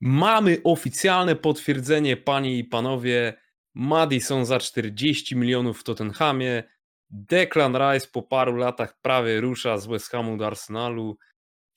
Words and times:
Mamy 0.00 0.60
oficjalne 0.64 1.36
potwierdzenie, 1.36 2.16
panie 2.16 2.58
i 2.58 2.64
panowie. 2.64 3.40
Madison 3.74 4.44
za 4.44 4.58
40 4.58 5.36
milionów 5.36 5.80
w 5.80 5.84
Tottenhamie. 5.84 6.62
Declan 7.10 7.76
Rice 7.76 8.08
po 8.12 8.22
paru 8.22 8.56
latach 8.56 9.00
prawie 9.02 9.40
rusza 9.40 9.78
z 9.78 9.86
West 9.86 10.10
Hamu 10.10 10.36
do 10.36 10.46
Arsenalu. 10.46 11.18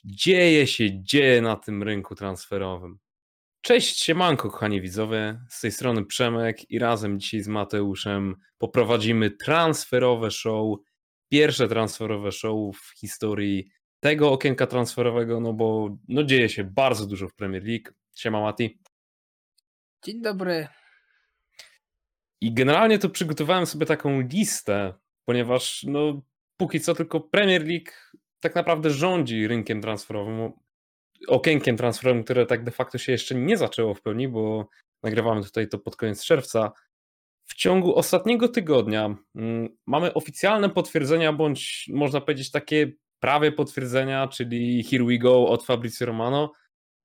Dzieje 0.05 0.67
się, 0.67 1.03
dzieje 1.03 1.41
na 1.41 1.55
tym 1.55 1.83
rynku 1.83 2.15
transferowym. 2.15 2.99
Cześć, 3.61 4.03
siemanko 4.03 4.49
kochani 4.49 4.81
widzowie, 4.81 5.41
z 5.49 5.61
tej 5.61 5.71
strony 5.71 6.05
Przemek 6.05 6.71
i 6.71 6.79
razem 6.79 7.19
dzisiaj 7.19 7.41
z 7.41 7.47
Mateuszem 7.47 8.35
poprowadzimy 8.57 9.31
transferowe 9.31 10.31
show, 10.31 10.77
pierwsze 11.31 11.67
transferowe 11.67 12.31
show 12.31 12.77
w 12.77 12.99
historii 12.99 13.69
tego 13.99 14.31
okienka 14.31 14.67
transferowego, 14.67 15.39
no 15.39 15.53
bo 15.53 15.97
no 16.07 16.23
dzieje 16.23 16.49
się 16.49 16.63
bardzo 16.63 17.05
dużo 17.05 17.27
w 17.27 17.33
Premier 17.33 17.63
League. 17.63 18.02
Siema 18.15 18.41
Mati. 18.41 18.79
Dzień 20.05 20.21
dobry. 20.21 20.67
I 22.41 22.53
generalnie 22.53 22.99
to 22.99 23.09
przygotowałem 23.09 23.65
sobie 23.65 23.85
taką 23.85 24.21
listę, 24.21 24.93
ponieważ 25.25 25.83
no 25.83 26.21
póki 26.57 26.79
co 26.79 26.95
tylko 26.95 27.21
Premier 27.21 27.67
League 27.67 27.91
tak 28.39 28.55
naprawdę 28.55 28.89
rządzi 28.89 29.47
rynkiem 29.47 29.81
transferowym, 29.81 30.51
okienkiem 31.27 31.77
transferowym, 31.77 32.23
które 32.23 32.45
tak 32.45 32.63
de 32.63 32.71
facto 32.71 32.97
się 32.97 33.11
jeszcze 33.11 33.35
nie 33.35 33.57
zaczęło 33.57 33.93
w 33.93 34.01
pełni, 34.01 34.27
bo 34.27 34.69
nagrywamy 35.03 35.43
tutaj 35.43 35.69
to 35.69 35.79
pod 35.79 35.95
koniec 35.95 36.25
czerwca. 36.25 36.71
W 37.45 37.55
ciągu 37.55 37.95
ostatniego 37.95 38.47
tygodnia 38.47 39.15
mm, 39.35 39.77
mamy 39.85 40.13
oficjalne 40.13 40.69
potwierdzenia, 40.69 41.33
bądź 41.33 41.89
można 41.93 42.21
powiedzieć 42.21 42.51
takie 42.51 42.91
prawie 43.19 43.51
potwierdzenia, 43.51 44.27
czyli 44.27 44.83
here 44.83 45.05
we 45.05 45.17
go 45.17 45.47
od 45.47 45.65
Fabrizio 45.65 46.05
Romano. 46.05 46.51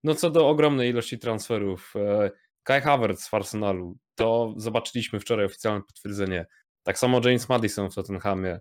No 0.04 0.14
co 0.14 0.30
do 0.30 0.48
ogromnej 0.48 0.90
ilości 0.90 1.18
transferów. 1.18 1.92
E, 1.96 2.30
Kai 2.62 2.80
Havertz 2.80 3.28
w 3.28 3.34
Arsenalu, 3.34 3.98
to 4.14 4.54
zobaczyliśmy 4.56 5.20
wczoraj 5.20 5.46
oficjalne 5.46 5.82
potwierdzenie. 5.82 6.46
Tak 6.82 6.98
samo 6.98 7.20
James 7.24 7.48
Madison 7.48 7.90
w 7.90 7.94
Tottenhamie. 7.94 8.60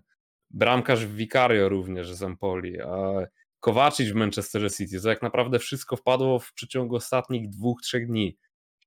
Bramkarz 0.50 1.06
w 1.06 1.14
Vicario 1.14 1.68
również 1.68 2.12
z 2.12 2.22
Empoli. 2.22 2.78
Kowacic 3.60 4.10
w 4.10 4.14
Manchester 4.14 4.72
City. 4.74 5.00
To 5.00 5.08
jak 5.08 5.22
naprawdę 5.22 5.58
wszystko 5.58 5.96
wpadło 5.96 6.38
w 6.38 6.52
przeciągu 6.52 6.96
ostatnich 6.96 7.48
dwóch, 7.48 7.80
trzech 7.82 8.06
dni. 8.06 8.38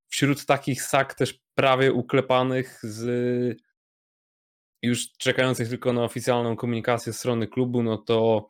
Wśród 0.07 0.45
takich 0.45 0.83
sak 0.83 1.13
też 1.13 1.39
prawie 1.55 1.93
uklepanych 1.93 2.79
z 2.83 3.61
już 4.81 5.11
czekających 5.11 5.69
tylko 5.69 5.93
na 5.93 6.03
oficjalną 6.03 6.55
komunikację 6.55 7.13
strony 7.13 7.47
klubu, 7.47 7.83
no 7.83 7.97
to 7.97 8.49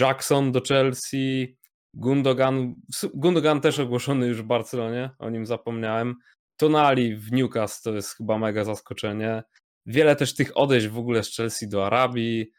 Jackson 0.00 0.52
do 0.52 0.60
Chelsea, 0.68 1.56
Gundogan, 1.94 2.74
Gundogan 3.14 3.60
też 3.60 3.78
ogłoszony 3.78 4.26
już 4.26 4.42
w 4.42 4.46
Barcelonie, 4.46 5.10
o 5.18 5.30
nim 5.30 5.46
zapomniałem. 5.46 6.14
Tonali 6.56 7.16
w 7.16 7.32
Newcastle 7.32 7.90
to 7.90 7.96
jest 7.96 8.16
chyba 8.16 8.38
mega 8.38 8.64
zaskoczenie. 8.64 9.42
Wiele 9.86 10.16
też 10.16 10.34
tych 10.34 10.56
odejść 10.56 10.88
w 10.88 10.98
ogóle 10.98 11.22
z 11.22 11.36
Chelsea 11.36 11.68
do 11.68 11.86
Arabii. 11.86 12.52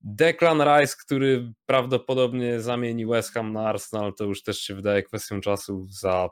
Declan 0.00 0.62
Rice, 0.62 0.94
który 1.00 1.52
prawdopodobnie 1.66 2.60
zamieni 2.60 3.06
West 3.06 3.32
Ham 3.32 3.52
na 3.52 3.68
Arsenal, 3.68 4.14
to 4.14 4.24
już 4.24 4.42
też 4.42 4.60
się 4.60 4.74
wydaje 4.74 5.02
kwestią 5.02 5.40
czasu 5.40 5.86
za 5.90 6.28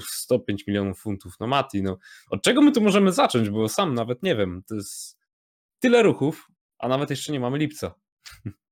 105 0.00 0.66
milionów 0.66 1.00
funtów. 1.00 1.34
No 1.40 1.46
Mati, 1.46 1.82
no 1.82 1.98
od 2.30 2.42
czego 2.42 2.62
my 2.62 2.72
tu 2.72 2.80
możemy 2.80 3.12
zacząć, 3.12 3.50
bo 3.50 3.68
sam 3.68 3.94
nawet 3.94 4.22
nie 4.22 4.36
wiem. 4.36 4.62
To 4.68 4.74
jest 4.74 5.18
tyle 5.80 6.02
ruchów, 6.02 6.48
a 6.78 6.88
nawet 6.88 7.10
jeszcze 7.10 7.32
nie 7.32 7.40
mamy 7.40 7.58
lipca. 7.58 7.94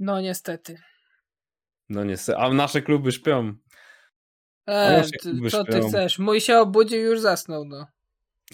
No 0.00 0.20
niestety. 0.20 0.78
No 1.88 2.04
niestety, 2.04 2.38
a 2.38 2.52
nasze 2.52 2.82
kluby 2.82 3.12
śpią. 3.12 3.54
E, 4.68 5.02
co 5.50 5.64
ty 5.64 5.80
chcesz? 5.80 6.18
Mój 6.18 6.40
się 6.40 6.58
obudził 6.58 7.00
już 7.00 7.20
zasnął, 7.20 7.64
no. 7.64 7.86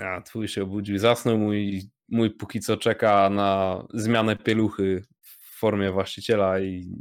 A, 0.00 0.20
twój 0.20 0.48
się 0.48 0.62
obudził, 0.62 0.98
zasnął, 0.98 1.38
mój, 1.38 1.90
mój 2.08 2.30
póki 2.30 2.60
co 2.60 2.76
czeka 2.76 3.30
na 3.30 3.82
zmianę 3.94 4.36
pieluchy 4.36 5.04
w 5.20 5.58
formie 5.58 5.92
właściciela 5.92 6.60
i 6.60 6.96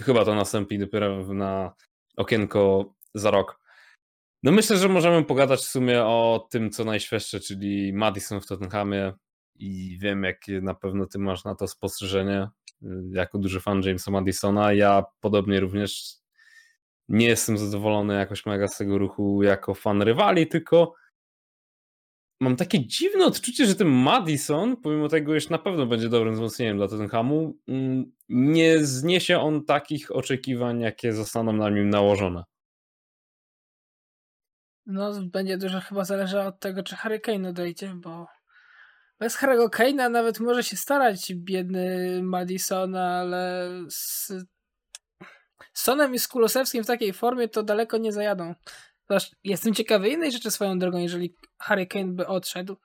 chyba 0.00 0.24
to 0.24 0.34
nastąpi 0.34 0.78
dopiero 0.78 1.34
na 1.34 1.74
okienko 2.16 2.94
za 3.14 3.30
rok. 3.30 3.60
No 4.42 4.52
myślę, 4.52 4.76
że 4.76 4.88
możemy 4.88 5.24
pogadać 5.24 5.60
w 5.60 5.68
sumie 5.68 6.04
o 6.04 6.48
tym, 6.50 6.70
co 6.70 6.84
najświeższe, 6.84 7.40
czyli 7.40 7.92
Madison 7.92 8.40
w 8.40 8.46
Tottenhamie 8.46 9.12
i 9.54 9.98
wiem, 10.00 10.22
jakie 10.22 10.60
na 10.60 10.74
pewno 10.74 11.06
ty 11.06 11.18
masz 11.18 11.44
na 11.44 11.54
to 11.54 11.68
spostrzeżenie 11.68 12.48
jako 13.10 13.38
duży 13.38 13.60
fan 13.60 13.82
Jamesa 13.82 14.10
Madisona. 14.10 14.72
Ja 14.72 15.04
podobnie 15.20 15.60
również 15.60 16.16
nie 17.08 17.26
jestem 17.26 17.58
zadowolony 17.58 18.14
jakoś 18.14 18.46
mega 18.46 18.68
z 18.68 18.76
tego 18.76 18.98
ruchu 18.98 19.42
jako 19.42 19.74
fan 19.74 20.02
rywali, 20.02 20.46
tylko 20.46 20.94
mam 22.40 22.56
takie 22.56 22.86
dziwne 22.86 23.26
odczucie, 23.26 23.66
że 23.66 23.74
ten 23.74 23.88
Madison, 23.88 24.76
pomimo 24.76 25.08
tego, 25.08 25.40
że 25.40 25.46
na 25.50 25.58
pewno 25.58 25.86
będzie 25.86 26.08
dobrym 26.08 26.34
wzmocnieniem 26.34 26.76
dla 26.76 26.88
Tottenhamu, 26.88 27.58
mm, 27.68 28.12
nie 28.28 28.84
zniesie 28.84 29.38
on 29.38 29.64
takich 29.64 30.16
oczekiwań, 30.16 30.80
jakie 30.80 31.12
zostaną 31.12 31.52
na 31.52 31.70
nim 31.70 31.90
nałożone. 31.90 32.44
No, 34.86 35.22
będzie 35.22 35.58
dużo 35.58 35.80
chyba 35.80 36.04
zależało 36.04 36.44
od 36.44 36.60
tego, 36.60 36.82
czy 36.82 36.96
Harry 36.96 37.20
Kane 37.20 37.48
odejdzie, 37.48 37.94
bo 37.94 38.26
bez 39.18 39.36
Harry'ego 39.36 39.68
Kane'a 39.68 40.10
nawet 40.10 40.40
może 40.40 40.62
się 40.62 40.76
starać 40.76 41.34
biedny 41.34 42.20
Madison, 42.22 42.96
ale 42.96 43.70
z 43.88 44.32
Sonem 45.72 46.14
i 46.14 46.18
z 46.18 46.28
Kulosewskim 46.28 46.84
w 46.84 46.86
takiej 46.86 47.12
formie 47.12 47.48
to 47.48 47.62
daleko 47.62 47.98
nie 47.98 48.12
zajadą. 48.12 48.54
Jestem 49.44 49.74
ciekawy 49.74 50.08
innej 50.08 50.32
rzeczy 50.32 50.50
swoją 50.50 50.78
drogą, 50.78 50.98
jeżeli 50.98 51.34
Harry 51.58 51.86
Kane 51.86 52.12
by 52.12 52.26
odszedł, 52.26 52.76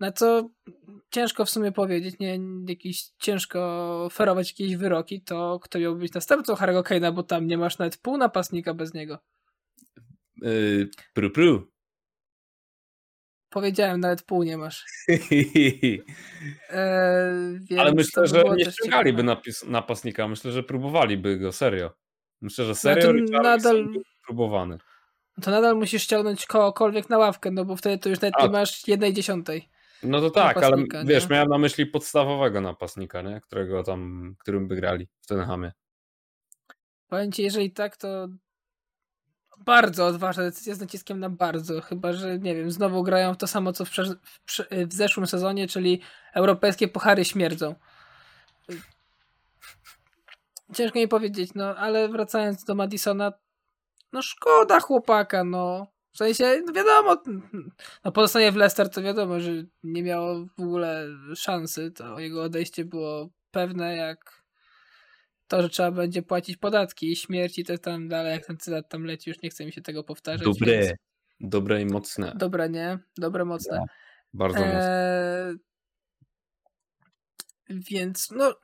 na 0.00 0.12
co 0.12 0.50
ciężko 1.10 1.44
w 1.44 1.50
sumie 1.50 1.72
powiedzieć, 1.72 2.18
nie, 2.18 2.38
jakiś 2.68 3.04
ciężko 3.18 4.08
ferować 4.12 4.50
jakieś 4.50 4.76
wyroki, 4.76 5.22
to 5.22 5.60
kto 5.62 5.78
miałby 5.78 6.00
być 6.00 6.12
następcą 6.12 6.54
Harry'ego 6.54 6.82
Kane'a, 6.82 7.14
bo 7.14 7.22
tam 7.22 7.46
nie 7.46 7.58
masz 7.58 7.78
nawet 7.78 7.96
pół 7.96 8.16
napastnika 8.16 8.74
bez 8.74 8.94
niego. 8.94 9.18
Yy, 10.42 10.90
pru, 11.14 11.30
pru. 11.30 11.70
Powiedziałem, 13.50 14.00
nawet 14.00 14.22
pół 14.22 14.42
nie 14.42 14.56
masz. 14.56 14.84
e, 16.70 17.58
Ale 17.78 17.92
myślę, 17.92 18.26
że 18.26 18.44
nie 18.56 18.72
ściągaliby 18.72 19.22
napis, 19.22 19.64
napastnika. 19.64 20.28
Myślę, 20.28 20.52
że 20.52 20.62
próbowaliby 20.62 21.38
go, 21.38 21.52
serio. 21.52 21.90
Myślę, 22.40 22.64
że 22.64 22.74
serio 22.74 23.12
no 23.30 23.42
nadal 23.42 23.88
próbowany. 24.26 24.78
To 25.42 25.50
nadal 25.50 25.76
musisz 25.76 26.02
ściągnąć 26.02 26.46
kogokolwiek 26.46 27.10
na 27.10 27.18
ławkę, 27.18 27.50
no 27.50 27.64
bo 27.64 27.76
wtedy 27.76 27.98
to 27.98 28.08
już 28.08 28.20
nawet 28.20 28.34
nie 28.42 28.48
masz 28.48 28.88
jednej 28.88 29.12
dziesiątej. 29.12 29.68
No 30.02 30.20
to 30.20 30.30
tak, 30.30 30.56
ale 30.56 30.84
wiesz, 31.04 31.28
miałem 31.28 31.48
na 31.48 31.58
myśli 31.58 31.86
podstawowego 31.86 32.60
napastnika, 32.60 33.22
nie? 33.22 33.40
którego 33.40 33.82
tam, 33.82 34.34
którym 34.38 34.68
by 34.68 34.76
grali 34.76 35.08
w 35.20 35.26
Tenhamie. 35.26 35.72
Powiem 37.08 37.32
ci, 37.32 37.42
jeżeli 37.42 37.70
tak, 37.70 37.96
to 37.96 38.28
bardzo 39.64 40.06
odważna 40.06 40.42
decyzja 40.42 40.74
z 40.74 40.80
naciskiem 40.80 41.20
na 41.20 41.30
bardzo, 41.30 41.80
chyba 41.80 42.12
że 42.12 42.38
nie 42.38 42.54
wiem, 42.54 42.70
znowu 42.70 43.02
grają 43.02 43.34
w 43.34 43.36
to 43.36 43.46
samo 43.46 43.72
co 43.72 43.84
w, 43.84 43.90
w, 43.90 44.60
w 44.88 44.92
zeszłym 44.92 45.26
sezonie, 45.26 45.68
czyli 45.68 46.00
europejskie 46.34 46.88
puchary 46.88 47.24
śmierdzą. 47.24 47.74
Ciężko 50.74 50.98
mi 50.98 51.08
powiedzieć, 51.08 51.50
no 51.54 51.76
ale 51.76 52.08
wracając 52.08 52.64
do 52.64 52.74
Madisona, 52.74 53.32
no 54.12 54.22
szkoda 54.22 54.80
chłopaka, 54.80 55.44
no. 55.44 55.86
W 56.12 56.16
sensie, 56.18 56.62
no 56.66 56.72
wiadomo, 56.72 57.16
no 58.04 58.12
pozostanie 58.12 58.52
w 58.52 58.56
Leicester 58.56 58.90
to 58.90 59.02
wiadomo, 59.02 59.40
że 59.40 59.50
nie 59.82 60.02
miało 60.02 60.46
w 60.58 60.62
ogóle 60.62 61.06
szansy, 61.34 61.90
to 61.90 62.18
jego 62.18 62.42
odejście 62.42 62.84
było 62.84 63.28
pewne 63.50 63.96
jak 63.96 64.42
to, 65.48 65.62
że 65.62 65.68
trzeba 65.68 65.90
będzie 65.90 66.22
płacić 66.22 66.56
podatki 66.56 67.12
i 67.12 67.16
śmierci, 67.16 67.64
to 67.64 67.78
tam 67.78 68.08
dalej, 68.08 68.32
jak 68.32 68.46
ten 68.46 68.56
cytat 68.56 68.88
tam 68.88 69.04
leci, 69.04 69.30
już 69.30 69.42
nie 69.42 69.50
chce 69.50 69.66
mi 69.66 69.72
się 69.72 69.82
tego 69.82 70.04
powtarzać. 70.04 70.44
Dobre, 70.44 70.78
więc... 70.78 70.92
dobre 71.40 71.82
i 71.82 71.86
mocne. 71.86 72.32
Dobre, 72.36 72.68
nie? 72.70 72.98
Dobre, 73.16 73.44
mocne. 73.44 73.76
Ja, 73.76 73.84
bardzo 74.34 74.58
mocne. 74.58 75.48
Eee... 75.48 75.56
Więc, 77.70 78.30
no, 78.30 78.54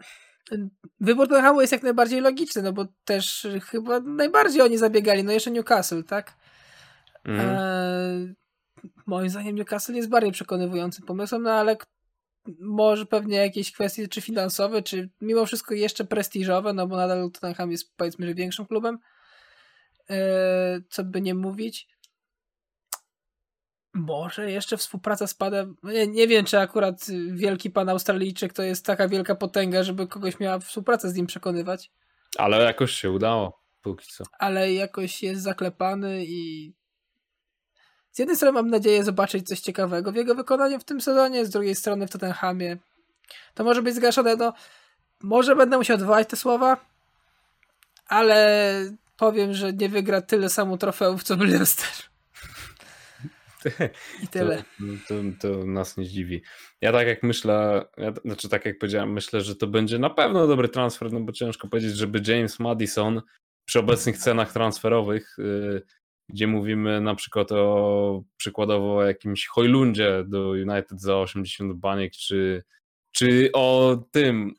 wybór 1.00 1.28
Tottenhamu 1.28 1.60
jest 1.60 1.72
jak 1.72 1.82
najbardziej 1.82 2.20
logiczny, 2.20 2.62
no 2.62 2.72
bo 2.72 2.86
też 3.04 3.46
chyba 3.62 4.00
najbardziej 4.00 4.62
oni 4.62 4.78
zabiegali, 4.78 5.24
no 5.24 5.32
jeszcze 5.32 5.50
Newcastle, 5.50 6.04
tak? 6.04 6.36
Mm. 7.24 7.40
Eee... 7.40 8.34
Moim 9.06 9.28
zdaniem 9.30 9.56
Newcastle 9.56 9.92
jest 9.94 10.08
bardziej 10.08 10.32
przekonywującym 10.32 11.06
pomysłem, 11.06 11.42
no 11.42 11.52
ale 11.52 11.76
może 12.60 13.06
pewnie 13.06 13.36
jakieś 13.36 13.72
kwestie 13.72 14.08
czy 14.08 14.20
finansowe, 14.20 14.82
czy 14.82 15.10
mimo 15.20 15.46
wszystko 15.46 15.74
jeszcze 15.74 16.04
prestiżowe, 16.04 16.72
no 16.72 16.86
bo 16.86 16.96
nadal 16.96 17.30
Tottenham 17.30 17.70
jest 17.70 17.96
powiedzmy, 17.96 18.26
że 18.26 18.34
większym 18.34 18.66
klubem, 18.66 18.98
e, 20.10 20.80
co 20.90 21.04
by 21.04 21.20
nie 21.20 21.34
mówić. 21.34 21.88
Może 23.94 24.50
jeszcze 24.50 24.76
współpraca 24.76 25.26
z 25.26 25.34
padem. 25.34 25.76
No 25.82 25.92
nie, 25.92 26.06
nie 26.06 26.28
wiem, 26.28 26.44
czy 26.44 26.58
akurat 26.58 27.06
wielki 27.32 27.70
pan 27.70 27.88
Australijczyk 27.88 28.52
to 28.52 28.62
jest 28.62 28.86
taka 28.86 29.08
wielka 29.08 29.34
potęga, 29.34 29.82
żeby 29.82 30.06
kogoś 30.06 30.40
miała 30.40 30.58
współpracę 30.58 31.10
z 31.10 31.14
nim 31.14 31.26
przekonywać. 31.26 31.92
Ale 32.38 32.64
jakoś 32.64 32.92
się 32.92 33.10
udało. 33.10 33.64
póki 33.82 34.06
co. 34.06 34.24
Ale 34.38 34.72
jakoś 34.72 35.22
jest 35.22 35.42
zaklepany 35.42 36.24
i 36.24 36.72
z 38.14 38.18
jednej 38.18 38.36
strony 38.36 38.52
mam 38.52 38.70
nadzieję 38.70 39.04
zobaczyć 39.04 39.48
coś 39.48 39.60
ciekawego 39.60 40.12
w 40.12 40.16
jego 40.16 40.34
wykonaniu 40.34 40.78
w 40.78 40.84
tym 40.84 41.00
sezonie, 41.00 41.46
z 41.46 41.50
drugiej 41.50 41.74
strony 41.74 42.06
w 42.06 42.10
Tottenhamie. 42.10 42.76
To 43.54 43.64
może 43.64 43.82
być 43.82 43.94
zgaszone, 43.94 44.36
no 44.36 44.52
może 45.22 45.56
będę 45.56 45.78
musiał 45.78 45.96
odwołać 45.96 46.28
te 46.28 46.36
słowa, 46.36 46.76
ale 48.06 48.74
powiem, 49.16 49.54
że 49.54 49.72
nie 49.72 49.88
wygra 49.88 50.22
tyle 50.22 50.50
samo 50.50 50.76
trofeów, 50.76 51.22
co 51.22 51.36
Leicester. 51.36 51.88
I 54.22 54.28
tyle. 54.28 54.64
To, 55.08 55.14
to, 55.14 55.48
to, 55.48 55.66
nas 55.66 55.96
nie 55.96 56.04
zdziwi. 56.04 56.42
Ja 56.80 56.92
tak 56.92 57.06
jak 57.06 57.22
myślę, 57.22 57.84
ja, 57.96 58.12
znaczy 58.24 58.48
tak 58.48 58.64
jak 58.64 58.78
powiedziałem, 58.78 59.12
myślę, 59.12 59.40
że 59.40 59.56
to 59.56 59.66
będzie 59.66 59.98
na 59.98 60.10
pewno 60.10 60.46
dobry 60.46 60.68
transfer, 60.68 61.12
no 61.12 61.20
bo 61.20 61.32
ciężko 61.32 61.68
powiedzieć, 61.68 61.96
żeby 61.96 62.22
James 62.26 62.60
Madison 62.60 63.22
przy 63.64 63.78
obecnych 63.78 64.18
cenach 64.18 64.52
transferowych, 64.52 65.36
yy, 65.38 65.82
gdzie 66.28 66.46
mówimy 66.46 67.00
na 67.00 67.14
przykład 67.14 67.52
o 67.52 68.22
przykładowo 68.36 68.96
o 68.96 69.04
jakimś 69.04 69.46
Hojlundzie 69.46 70.24
do 70.26 70.48
United 70.48 71.00
za 71.00 71.16
80 71.16 71.72
baniek, 71.72 72.12
czy, 72.12 72.62
czy 73.12 73.50
o 73.52 73.96
tym, 74.10 74.54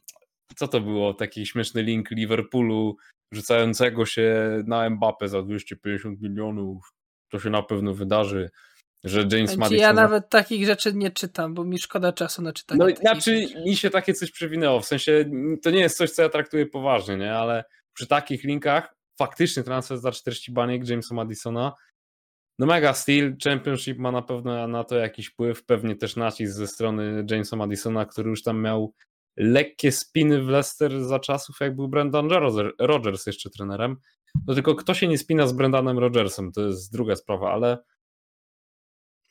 co 0.55 0.67
to 0.67 0.81
było, 0.81 1.13
taki 1.13 1.45
śmieszny 1.45 1.83
link 1.83 2.11
Liverpoolu 2.11 2.97
rzucającego 3.33 4.05
się 4.05 4.35
na 4.67 4.89
Mbappé 4.89 5.27
za 5.27 5.41
250 5.41 6.21
milionów, 6.21 6.93
to 7.31 7.39
się 7.39 7.49
na 7.49 7.63
pewno 7.63 7.93
wydarzy 7.93 8.49
że 9.05 9.19
James 9.19 9.31
Znaczy, 9.31 9.57
Madison... 9.57 9.81
Ja 9.81 9.93
nawet 9.93 10.29
takich 10.29 10.65
rzeczy 10.65 10.93
nie 10.93 11.11
czytam, 11.11 11.53
bo 11.53 11.63
mi 11.63 11.79
szkoda 11.79 12.13
czasu 12.13 12.41
na 12.41 12.53
czytanie 12.53 12.79
No 12.79 12.95
znaczy 12.95 13.47
rzeczy. 13.47 13.61
mi 13.65 13.75
się 13.75 13.89
takie 13.89 14.13
coś 14.13 14.31
przewinęło, 14.31 14.79
w 14.79 14.85
sensie 14.85 15.25
to 15.63 15.71
nie 15.71 15.79
jest 15.79 15.97
coś, 15.97 16.11
co 16.11 16.21
ja 16.21 16.29
traktuję 16.29 16.65
poważnie, 16.65 17.17
nie? 17.17 17.33
ale 17.33 17.63
przy 17.93 18.07
takich 18.07 18.43
linkach 18.43 18.94
faktycznie 19.17 19.63
transfer 19.63 19.97
za 19.97 20.11
40 20.11 20.51
baniek 20.51 20.89
Jamesa 20.89 21.15
Madisona 21.15 21.73
no 22.59 22.65
mega 22.65 22.93
steel, 22.93 23.35
Championship 23.43 23.97
ma 23.97 24.11
na 24.11 24.21
pewno 24.21 24.67
na 24.67 24.83
to 24.83 24.95
jakiś 24.95 25.27
wpływ, 25.27 25.65
pewnie 25.65 25.95
też 25.95 26.15
nacisk 26.15 26.53
ze 26.53 26.67
strony 26.67 27.25
Jamesa 27.31 27.55
Madisona, 27.55 28.05
który 28.05 28.29
już 28.29 28.43
tam 28.43 28.61
miał 28.61 28.93
lekkie 29.37 29.91
spiny 29.91 30.43
w 30.43 30.47
Leicester 30.47 31.03
za 31.03 31.19
czasów, 31.19 31.55
jak 31.59 31.75
był 31.75 31.87
Brendan 31.87 32.29
Rodgers 32.79 33.25
jeszcze 33.25 33.49
trenerem. 33.49 33.97
No 34.47 34.53
tylko 34.53 34.75
kto 34.75 34.93
się 34.93 35.07
nie 35.07 35.17
spina 35.17 35.47
z 35.47 35.53
Brendanem 35.53 35.99
Rodgersem, 35.99 36.51
to 36.51 36.61
jest 36.61 36.91
druga 36.91 37.15
sprawa, 37.15 37.53
ale 37.53 37.77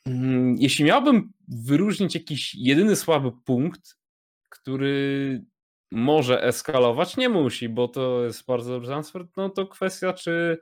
Mm, 0.07 0.55
jeśli 0.59 0.85
miałbym 0.85 1.33
wyróżnić 1.47 2.15
jakiś 2.15 2.55
jedyny 2.55 2.95
słaby 2.95 3.31
punkt, 3.45 3.97
który 4.49 5.43
może 5.91 6.43
eskalować, 6.43 7.17
nie 7.17 7.29
musi, 7.29 7.69
bo 7.69 7.87
to 7.87 8.23
jest 8.23 8.45
bardzo 8.45 8.71
dobry 8.71 8.87
transfer, 8.87 9.25
no 9.37 9.49
to 9.49 9.67
kwestia, 9.67 10.13
czy, 10.13 10.57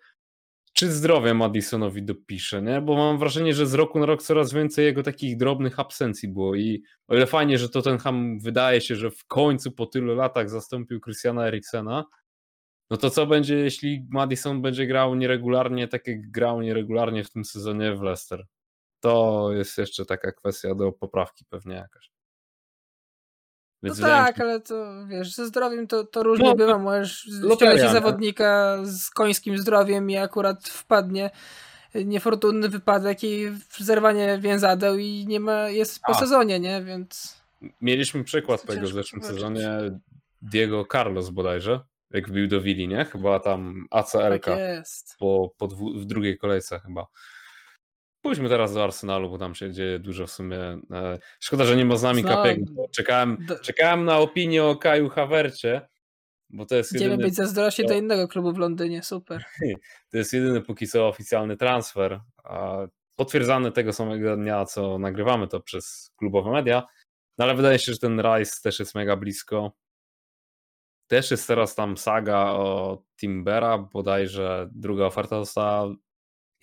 czy 0.73 0.91
zdrowie 0.91 1.33
Madisonowi 1.33 2.03
dopisze, 2.03 2.61
nie? 2.61 2.81
Bo 2.81 2.95
mam 2.95 3.17
wrażenie, 3.17 3.53
że 3.53 3.67
z 3.67 3.73
roku 3.73 3.99
na 3.99 4.05
rok 4.05 4.23
coraz 4.23 4.53
więcej 4.53 4.85
jego 4.85 5.03
takich 5.03 5.37
drobnych 5.37 5.79
absencji 5.79 6.29
było 6.29 6.55
i 6.55 6.83
o 7.07 7.15
ile 7.15 7.25
fajnie, 7.25 7.57
że 7.57 7.69
Tottenham 7.69 8.39
wydaje 8.39 8.81
się, 8.81 8.95
że 8.95 9.11
w 9.11 9.25
końcu 9.25 9.71
po 9.71 9.85
tylu 9.85 10.15
latach 10.15 10.49
zastąpił 10.49 11.01
Christiana 11.01 11.47
Eriksena, 11.47 12.05
no 12.89 12.97
to 12.97 13.09
co 13.09 13.27
będzie, 13.27 13.55
jeśli 13.55 14.07
Madison 14.09 14.61
będzie 14.61 14.87
grał 14.87 15.15
nieregularnie, 15.15 15.87
tak 15.87 16.07
jak 16.07 16.31
grał 16.31 16.61
nieregularnie 16.61 17.23
w 17.23 17.31
tym 17.31 17.45
sezonie 17.45 17.95
w 17.95 18.01
Leicester? 18.01 18.45
to 19.03 19.49
jest 19.51 19.77
jeszcze 19.77 20.05
taka 20.05 20.31
kwestia 20.31 20.75
do 20.75 20.91
poprawki 20.91 21.45
pewnie 21.49 21.75
jakaś. 21.75 22.11
Więc 23.83 23.99
no 23.99 24.07
tak, 24.07 24.39
ale 24.39 24.59
to 24.59 25.05
wiesz, 25.07 25.35
ze 25.35 25.47
zdrowiem 25.47 25.87
to, 25.87 26.03
to 26.03 26.23
różnie 26.23 26.49
no, 26.49 26.55
bywa. 26.55 26.77
Możesz 26.77 27.29
ściągnąć 27.55 27.91
zawodnika 27.91 28.77
z 28.83 29.09
końskim 29.09 29.57
zdrowiem 29.57 30.09
i 30.09 30.17
akurat 30.17 30.67
wpadnie 30.69 31.29
niefortunny 31.95 32.69
wypadek 32.69 33.23
i 33.23 33.51
zerwanie 33.77 34.37
więzadeł 34.41 34.97
i 34.97 35.25
nie 35.27 35.39
ma, 35.39 35.69
jest 35.69 36.01
po 36.01 36.15
A. 36.15 36.19
sezonie, 36.19 36.59
nie? 36.59 36.83
Więc... 36.83 37.37
Mieliśmy 37.81 38.23
przykład 38.23 38.65
tego 38.65 38.87
w 38.87 38.93
zeszłym 38.93 39.23
sezonie 39.23 39.69
Diego 40.41 40.85
Carlos 40.91 41.29
bodajże, 41.29 41.79
jak 42.11 42.29
wbił 42.29 42.47
do 42.47 42.61
Willi, 42.61 42.87
nie? 42.87 43.05
Chyba 43.05 43.39
tam 43.39 43.87
ACL 43.91 44.39
tak 44.39 44.59
po, 45.19 45.53
po 45.57 45.67
dwu, 45.67 45.99
w 45.99 46.05
drugiej 46.05 46.37
kolejce 46.37 46.79
chyba. 46.79 47.07
Pójdźmy 48.23 48.49
teraz 48.49 48.73
do 48.73 48.83
Arsenalu, 48.83 49.29
bo 49.29 49.37
tam 49.37 49.55
się 49.55 49.71
dzieje 49.71 49.99
dużo 49.99 50.27
w 50.27 50.31
sumie. 50.31 50.59
E, 50.91 51.19
szkoda, 51.39 51.65
że 51.65 51.75
nie 51.75 51.85
ma 51.85 51.95
z 51.95 52.03
nami 52.03 52.23
Kapego. 52.23 52.65
Czekałem, 52.91 53.47
czekałem 53.61 54.05
na 54.05 54.17
opinię 54.17 54.63
o 54.63 54.75
Kaju 54.75 55.09
Hawercie, 55.09 55.87
bo 56.49 56.65
to 56.65 56.75
jest 56.75 56.93
Idziemy 56.93 57.11
jedyny... 57.11 57.27
być 57.27 57.35
zazdrości 57.35 57.85
do 57.85 57.93
innego 57.93 58.27
klubu 58.27 58.53
w 58.53 58.57
Londynie, 58.57 59.03
super. 59.03 59.43
To 60.11 60.17
jest 60.17 60.33
jedyny 60.33 60.61
póki 60.61 60.87
co 60.87 61.07
oficjalny 61.07 61.57
transfer, 61.57 62.19
potwierdzany 63.15 63.71
tego 63.71 63.93
samego 63.93 64.37
dnia, 64.37 64.65
co 64.65 64.99
nagrywamy 64.99 65.47
to 65.47 65.59
przez 65.59 66.11
klubowe 66.17 66.51
media, 66.51 66.83
no 67.37 67.45
ale 67.45 67.55
wydaje 67.55 67.79
się, 67.79 67.91
że 67.91 67.97
ten 67.97 68.21
Rice 68.21 68.61
też 68.63 68.79
jest 68.79 68.95
mega 68.95 69.17
blisko. 69.17 69.71
Też 71.07 71.31
jest 71.31 71.47
teraz 71.47 71.75
tam 71.75 71.97
saga 71.97 72.37
o 72.37 73.03
Timbera, 73.19 73.77
bodajże 73.77 74.69
druga 74.71 75.05
oferta 75.05 75.39
została 75.39 75.95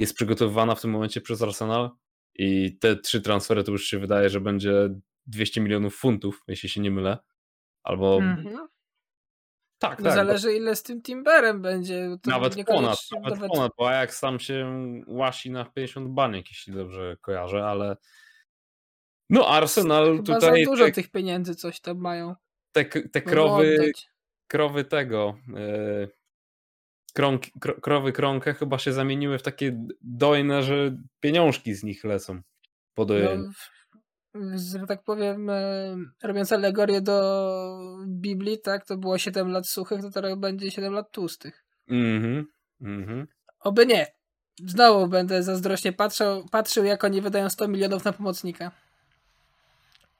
jest 0.00 0.14
przygotowywana 0.14 0.74
w 0.74 0.80
tym 0.80 0.90
momencie 0.90 1.20
przez 1.20 1.42
Arsenal 1.42 1.90
i 2.34 2.78
te 2.78 2.96
trzy 2.96 3.20
transfery 3.20 3.64
to 3.64 3.72
już 3.72 3.84
się 3.84 3.98
wydaje, 3.98 4.28
że 4.28 4.40
będzie 4.40 4.88
200 5.26 5.60
milionów 5.60 5.96
funtów, 5.96 6.44
jeśli 6.48 6.68
się 6.68 6.80
nie 6.80 6.90
mylę. 6.90 7.18
Albo. 7.82 8.16
Mhm. 8.16 8.68
Tak, 9.78 9.98
no 9.98 10.04
tak. 10.04 10.14
Zależy 10.14 10.48
bo... 10.48 10.54
ile 10.54 10.76
z 10.76 10.82
tym 10.82 11.02
Timberem 11.02 11.62
będzie. 11.62 12.16
nawet 12.26 12.64
ponad, 12.66 12.98
nawet, 13.12 13.40
nawet 13.40 13.52
ponad, 13.52 13.72
bo 13.78 13.90
jak 13.90 14.14
sam 14.14 14.40
się 14.40 14.82
łasi 15.06 15.50
na 15.50 15.64
50 15.64 16.08
baniek, 16.08 16.48
jeśli 16.50 16.72
dobrze 16.72 17.16
kojarzę, 17.20 17.64
ale 17.64 17.96
no 19.30 19.48
Arsenal 19.48 20.16
Chyba 20.16 20.34
tutaj... 20.34 20.64
za 20.64 20.70
dużo 20.70 20.84
te, 20.84 20.92
tych 20.92 21.10
pieniędzy 21.10 21.54
coś 21.54 21.80
tam 21.80 21.98
mają. 21.98 22.34
Te, 22.72 22.84
te 22.84 23.22
krowy, 23.22 23.92
krowy 24.46 24.84
tego, 24.84 25.38
yy, 25.48 26.19
krowy 27.82 28.12
krąkę 28.12 28.54
chyba 28.54 28.78
się 28.78 28.92
zamieniły 28.92 29.38
w 29.38 29.42
takie 29.42 29.84
dojne, 30.02 30.62
że 30.62 30.96
pieniążki 31.20 31.74
z 31.74 31.82
nich 31.82 32.04
lecą 32.04 32.40
po 32.94 33.04
dojeniu. 33.04 33.50
No, 34.34 34.58
że 34.58 34.86
tak 34.86 35.02
powiem, 35.04 35.50
e, 35.50 35.96
robiąc 36.22 36.52
alegorię 36.52 37.00
do 37.00 37.78
Biblii, 38.06 38.60
tak, 38.60 38.86
to 38.86 38.96
było 38.96 39.18
7 39.18 39.52
lat 39.52 39.68
suchych, 39.68 40.00
to 40.02 40.10
teraz 40.10 40.38
będzie 40.38 40.70
7 40.70 40.92
lat 40.92 41.10
tłustych. 41.10 41.64
Mhm, 41.88 42.46
mhm. 42.80 43.26
Oby 43.60 43.86
nie. 43.86 44.06
Znowu 44.66 45.08
będę 45.08 45.42
zazdrośnie 45.42 45.92
patrzył, 45.92 46.48
patrzył, 46.50 46.84
jak 46.84 47.04
oni 47.04 47.20
wydają 47.20 47.50
100 47.50 47.68
milionów 47.68 48.04
na 48.04 48.12
pomocnika. 48.12 48.70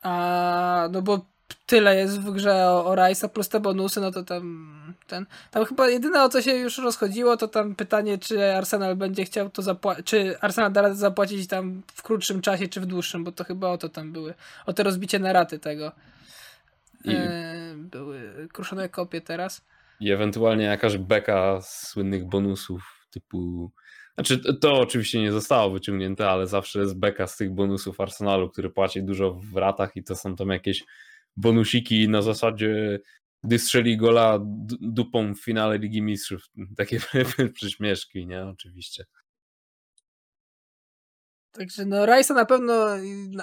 A, 0.03 0.89
no 0.93 1.03
bo 1.03 1.27
tyle 1.67 1.97
jest 1.97 2.21
w 2.21 2.31
grze 2.31 2.71
o, 2.71 2.87
o 2.87 2.95
Rice'a 2.95 3.29
plus 3.29 3.49
te 3.49 3.61
bonusy, 3.61 4.01
no 4.01 4.11
to 4.11 4.23
tam 4.23 4.80
ten. 5.11 5.27
Tam 5.51 5.65
chyba 5.65 5.89
jedyne 5.89 6.25
o 6.25 6.29
co 6.29 6.43
się 6.43 6.55
już 6.55 6.79
rozchodziło, 6.79 7.37
to 7.37 7.49
tam 7.49 7.75
pytanie, 7.75 8.19
czy 8.19 8.55
Arsenal 8.55 8.97
będzie 8.97 9.25
chciał 9.25 9.51
to 9.51 9.63
zapłacić, 9.63 10.07
czy 10.07 10.39
Arsenal 10.41 10.73
da 10.73 10.83
radę 10.83 10.95
zapłacić 10.95 11.47
tam 11.47 11.83
w 11.95 12.03
krótszym 12.03 12.41
czasie, 12.41 12.69
czy 12.69 12.81
w 12.81 12.87
dłuższym, 12.87 13.25
bo 13.25 13.33
to 13.33 13.45
chyba 13.45 13.69
o 13.69 13.79
to 13.79 13.89
tam 13.89 14.13
były. 14.13 14.35
O 14.67 14.73
te 14.73 14.83
rozbicie 14.83 15.19
na 15.19 15.33
raty 15.33 15.59
tego. 15.59 15.93
I... 17.05 17.11
E, 17.15 17.75
były 17.77 18.49
kruszone 18.53 18.89
kopie 18.89 19.21
teraz. 19.21 19.67
I 20.01 20.11
ewentualnie 20.11 20.65
jakaś 20.65 20.99
beka 20.99 21.61
słynnych 21.63 22.29
bonusów 22.29 23.07
typu. 23.11 23.71
Znaczy, 24.15 24.59
to 24.61 24.73
oczywiście 24.73 25.21
nie 25.21 25.33
zostało 25.33 25.71
wyciągnięte, 25.71 26.29
ale 26.29 26.47
zawsze 26.47 26.81
jest 26.81 26.99
beka 26.99 27.27
z 27.27 27.37
tych 27.37 27.55
bonusów 27.55 28.01
Arsenalu, 28.01 28.51
który 28.51 28.71
płaci 28.71 29.03
dużo 29.03 29.33
w 29.33 29.57
ratach 29.57 29.97
i 29.97 30.05
to 30.05 30.17
są 30.17 30.37
tam 30.37 30.49
jakieś 30.49 30.85
bonusiki 31.37 32.09
na 32.09 32.23
zasadzie 32.23 33.01
gdy 33.45 33.59
strzeli 33.59 33.97
gola 33.97 34.39
dupą 34.81 35.35
w 35.35 35.41
finale 35.45 35.79
Ligi 35.79 36.03
Mistrzów. 36.03 36.43
Takie 36.77 37.01
przyśmieszki, 37.55 38.27
nie? 38.27 38.43
Oczywiście. 38.47 39.05
Także 41.53 41.85
no 41.85 42.07
Rajsa 42.07 42.35
na 42.35 42.45
pewno, 42.45 42.87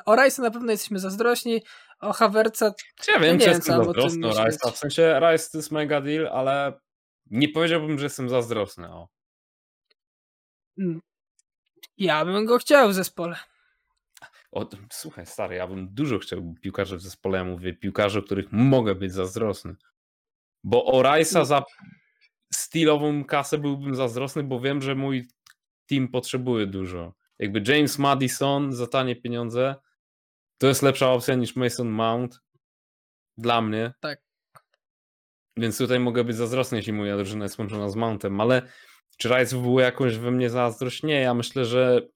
o 0.05 0.15
Rajsa 0.15 0.41
na 0.41 0.51
pewno 0.51 0.71
jesteśmy 0.71 0.99
zazdrośni, 0.99 1.61
o 1.99 2.13
Hawerca 2.13 2.73
ja 3.07 3.19
wiem, 3.19 3.37
nie 3.37 3.45
wiem, 3.45 3.61
co 3.61 3.83
zazdrosny 3.83 4.27
o 4.27 4.33
Rajsa. 4.33 4.71
W 4.71 4.77
sensie 4.77 5.19
Rajs 5.19 5.49
to 5.49 5.57
jest 5.57 5.71
mega 5.71 6.01
deal, 6.01 6.27
ale 6.27 6.79
nie 7.25 7.49
powiedziałbym, 7.49 7.99
że 7.99 8.05
jestem 8.05 8.29
zazdrosny. 8.29 8.89
O. 8.89 9.07
Mm. 10.79 11.01
Ja 11.97 12.25
bym 12.25 12.45
go 12.45 12.57
chciał 12.57 12.89
w 12.89 12.93
zespole. 12.93 13.37
O, 14.51 14.69
słuchaj, 14.91 15.25
stary, 15.25 15.55
ja 15.55 15.67
bym 15.67 15.93
dużo 15.93 16.19
chciał 16.19 16.55
piłkarzy 16.61 16.97
w 16.97 17.01
zespole. 17.01 17.37
Ja 17.37 17.43
mówię 17.43 17.73
piłkarzy, 17.73 18.19
o 18.19 18.23
których 18.23 18.51
mogę 18.51 18.95
być 18.95 19.13
zazdrosny. 19.13 19.75
Bo 20.63 20.85
o 20.85 21.01
Rice'a 21.01 21.45
za 21.45 21.63
stylową 22.53 23.25
kasę 23.25 23.57
byłbym 23.57 23.95
zazdrosny, 23.95 24.43
bo 24.43 24.59
wiem, 24.59 24.81
że 24.81 24.95
mój 24.95 25.27
team 25.89 26.07
potrzebuje 26.07 26.67
dużo. 26.67 27.13
Jakby 27.39 27.73
James 27.73 27.99
Madison 27.99 28.73
za 28.73 28.87
tanie 28.87 29.15
pieniądze 29.15 29.75
to 30.57 30.67
jest 30.67 30.81
lepsza 30.81 31.11
opcja 31.11 31.35
niż 31.35 31.55
Mason 31.55 31.89
Mount. 31.89 32.39
Dla 33.37 33.61
mnie. 33.61 33.93
Tak. 33.99 34.19
Więc 35.57 35.77
tutaj 35.77 35.99
mogę 35.99 36.23
być 36.23 36.35
zazdrosny, 36.35 36.77
jeśli 36.77 36.93
moja 36.93 37.17
drużyna 37.17 37.45
jest 37.45 37.59
łączona 37.59 37.89
z 37.89 37.95
Mountem, 37.95 38.41
ale 38.41 38.61
czy 39.17 39.29
Rice 39.29 39.55
wywołuje 39.55 39.85
jakąś 39.85 40.17
we 40.17 40.31
mnie 40.31 40.49
zazdrość? 40.49 41.03
Nie, 41.03 41.21
ja 41.21 41.33
myślę, 41.33 41.65
że 41.65 42.07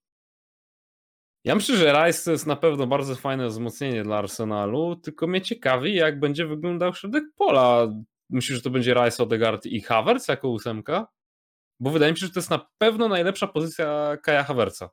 ja 1.43 1.55
myślę, 1.55 1.77
że 1.77 1.93
Rice 1.93 2.23
to 2.25 2.31
jest 2.31 2.47
na 2.47 2.55
pewno 2.55 2.87
bardzo 2.87 3.15
fajne 3.15 3.47
wzmocnienie 3.47 4.03
dla 4.03 4.17
Arsenalu, 4.17 4.95
tylko 4.95 5.27
mnie 5.27 5.41
ciekawi, 5.41 5.95
jak 5.95 6.19
będzie 6.19 6.45
wyglądał 6.45 6.95
środek 6.95 7.23
pola. 7.35 7.87
Myślisz, 8.29 8.57
że 8.57 8.63
to 8.63 8.69
będzie 8.69 8.93
Rice, 8.93 9.23
Odegaard 9.23 9.65
i 9.65 9.81
Havertz 9.81 10.27
jako 10.27 10.49
ósemka? 10.49 11.07
Bo 11.79 11.89
wydaje 11.89 12.11
mi 12.11 12.17
się, 12.17 12.25
że 12.25 12.33
to 12.33 12.39
jest 12.39 12.49
na 12.49 12.69
pewno 12.77 13.07
najlepsza 13.07 13.47
pozycja 13.47 14.17
Kaja 14.23 14.43
Havertza. 14.43 14.89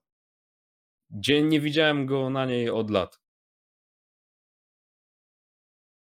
Gdzie 1.11 1.43
nie 1.43 1.61
widziałem 1.61 2.07
go 2.07 2.31
na 2.31 2.47
niej 2.47 2.71
od 2.71 2.91
lat. 2.91 3.21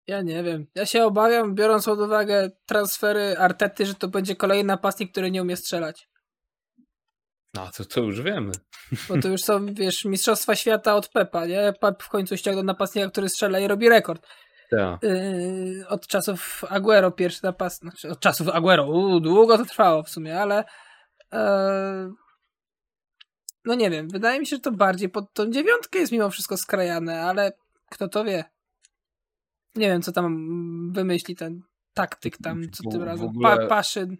Ja 0.07 0.21
nie 0.21 0.43
wiem. 0.43 0.67
Ja 0.75 0.85
się 0.85 1.05
obawiam, 1.05 1.55
biorąc 1.55 1.85
pod 1.85 1.99
uwagę 1.99 2.51
transfery 2.65 3.37
Artety, 3.37 3.85
że 3.85 3.95
to 3.95 4.07
będzie 4.07 4.35
kolejny 4.35 4.67
napastnik, 4.67 5.11
który 5.11 5.31
nie 5.31 5.41
umie 5.41 5.57
strzelać. 5.57 6.09
No, 7.55 7.69
to, 7.77 7.85
to 7.85 8.01
już 8.01 8.21
wiemy. 8.21 8.51
Bo 9.09 9.21
to 9.21 9.27
już 9.27 9.41
są, 9.41 9.65
wiesz, 9.73 10.05
mistrzostwa 10.05 10.55
świata 10.55 10.95
od 10.95 11.07
Pepa, 11.09 11.45
nie? 11.45 11.73
Pep 11.81 12.03
w 12.03 12.09
końcu 12.09 12.37
ściągnął 12.37 12.63
napastnika, 12.63 13.09
który 13.09 13.29
strzela 13.29 13.59
i 13.59 13.67
robi 13.67 13.89
rekord. 13.89 14.27
Tak. 14.71 15.03
Yy, 15.03 15.87
od 15.87 16.07
czasów 16.07 16.63
Aguero 16.69 17.11
pierwszy 17.11 17.39
napastnik. 17.43 17.91
Znaczy 17.93 18.09
od 18.09 18.19
czasów 18.19 18.47
Aguero. 18.49 18.87
Uu, 18.87 19.19
długo 19.19 19.57
to 19.57 19.65
trwało 19.65 20.03
w 20.03 20.09
sumie, 20.09 20.39
ale 20.41 20.63
yy, 21.33 21.39
no 23.65 23.75
nie 23.75 23.89
wiem. 23.89 24.09
Wydaje 24.09 24.39
mi 24.39 24.45
się, 24.47 24.55
że 24.55 24.61
to 24.61 24.71
bardziej 24.71 25.09
pod 25.09 25.33
tą 25.33 25.49
dziewiątkę 25.51 25.99
jest 25.99 26.11
mimo 26.11 26.29
wszystko 26.29 26.57
skrajane, 26.57 27.21
ale 27.21 27.51
kto 27.91 28.07
to 28.07 28.23
wie. 28.23 28.43
Nie 29.75 29.87
wiem, 29.87 30.01
co 30.01 30.11
tam 30.11 30.37
wymyśli 30.93 31.35
ten 31.35 31.61
taktyk 31.93 32.37
tam, 32.37 32.61
co 32.71 32.89
tym 32.89 33.03
razem. 33.03 33.27
ogóle- 33.27 33.57
Pa, 33.57 33.67
paszyn. 33.67 34.17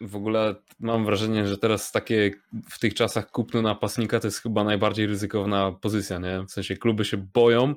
W 0.00 0.16
ogóle 0.16 0.54
mam 0.80 1.04
wrażenie, 1.04 1.46
że 1.46 1.58
teraz 1.58 1.92
takie 1.92 2.30
w 2.70 2.78
tych 2.78 2.94
czasach 2.94 3.30
kupno 3.30 3.62
napastnika 3.62 4.20
to 4.20 4.26
jest 4.26 4.42
chyba 4.42 4.64
najbardziej 4.64 5.06
ryzykowna 5.06 5.72
pozycja, 5.72 6.18
nie? 6.18 6.42
W 6.48 6.50
sensie 6.50 6.76
kluby 6.76 7.04
się 7.04 7.16
boją, 7.16 7.74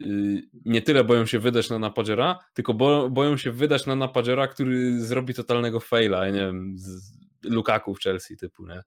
yy, 0.00 0.42
nie 0.64 0.82
tyle 0.82 1.04
boją 1.04 1.26
się 1.26 1.38
wydać 1.38 1.70
na 1.70 1.78
napadziera, 1.78 2.38
tylko 2.54 2.74
bo, 2.74 3.10
boją 3.10 3.36
się 3.36 3.52
wydać 3.52 3.86
na 3.86 3.96
napadziera, 3.96 4.48
który 4.48 5.00
zrobi 5.00 5.34
totalnego 5.34 5.80
faila, 5.80 6.26
ja 6.26 6.32
nie 6.32 6.40
wiem, 6.40 6.74
z 6.78 7.16
Lukaku 7.44 7.94
w 7.94 8.00
Chelsea 8.00 8.36
typu, 8.36 8.66
nie? 8.66 8.82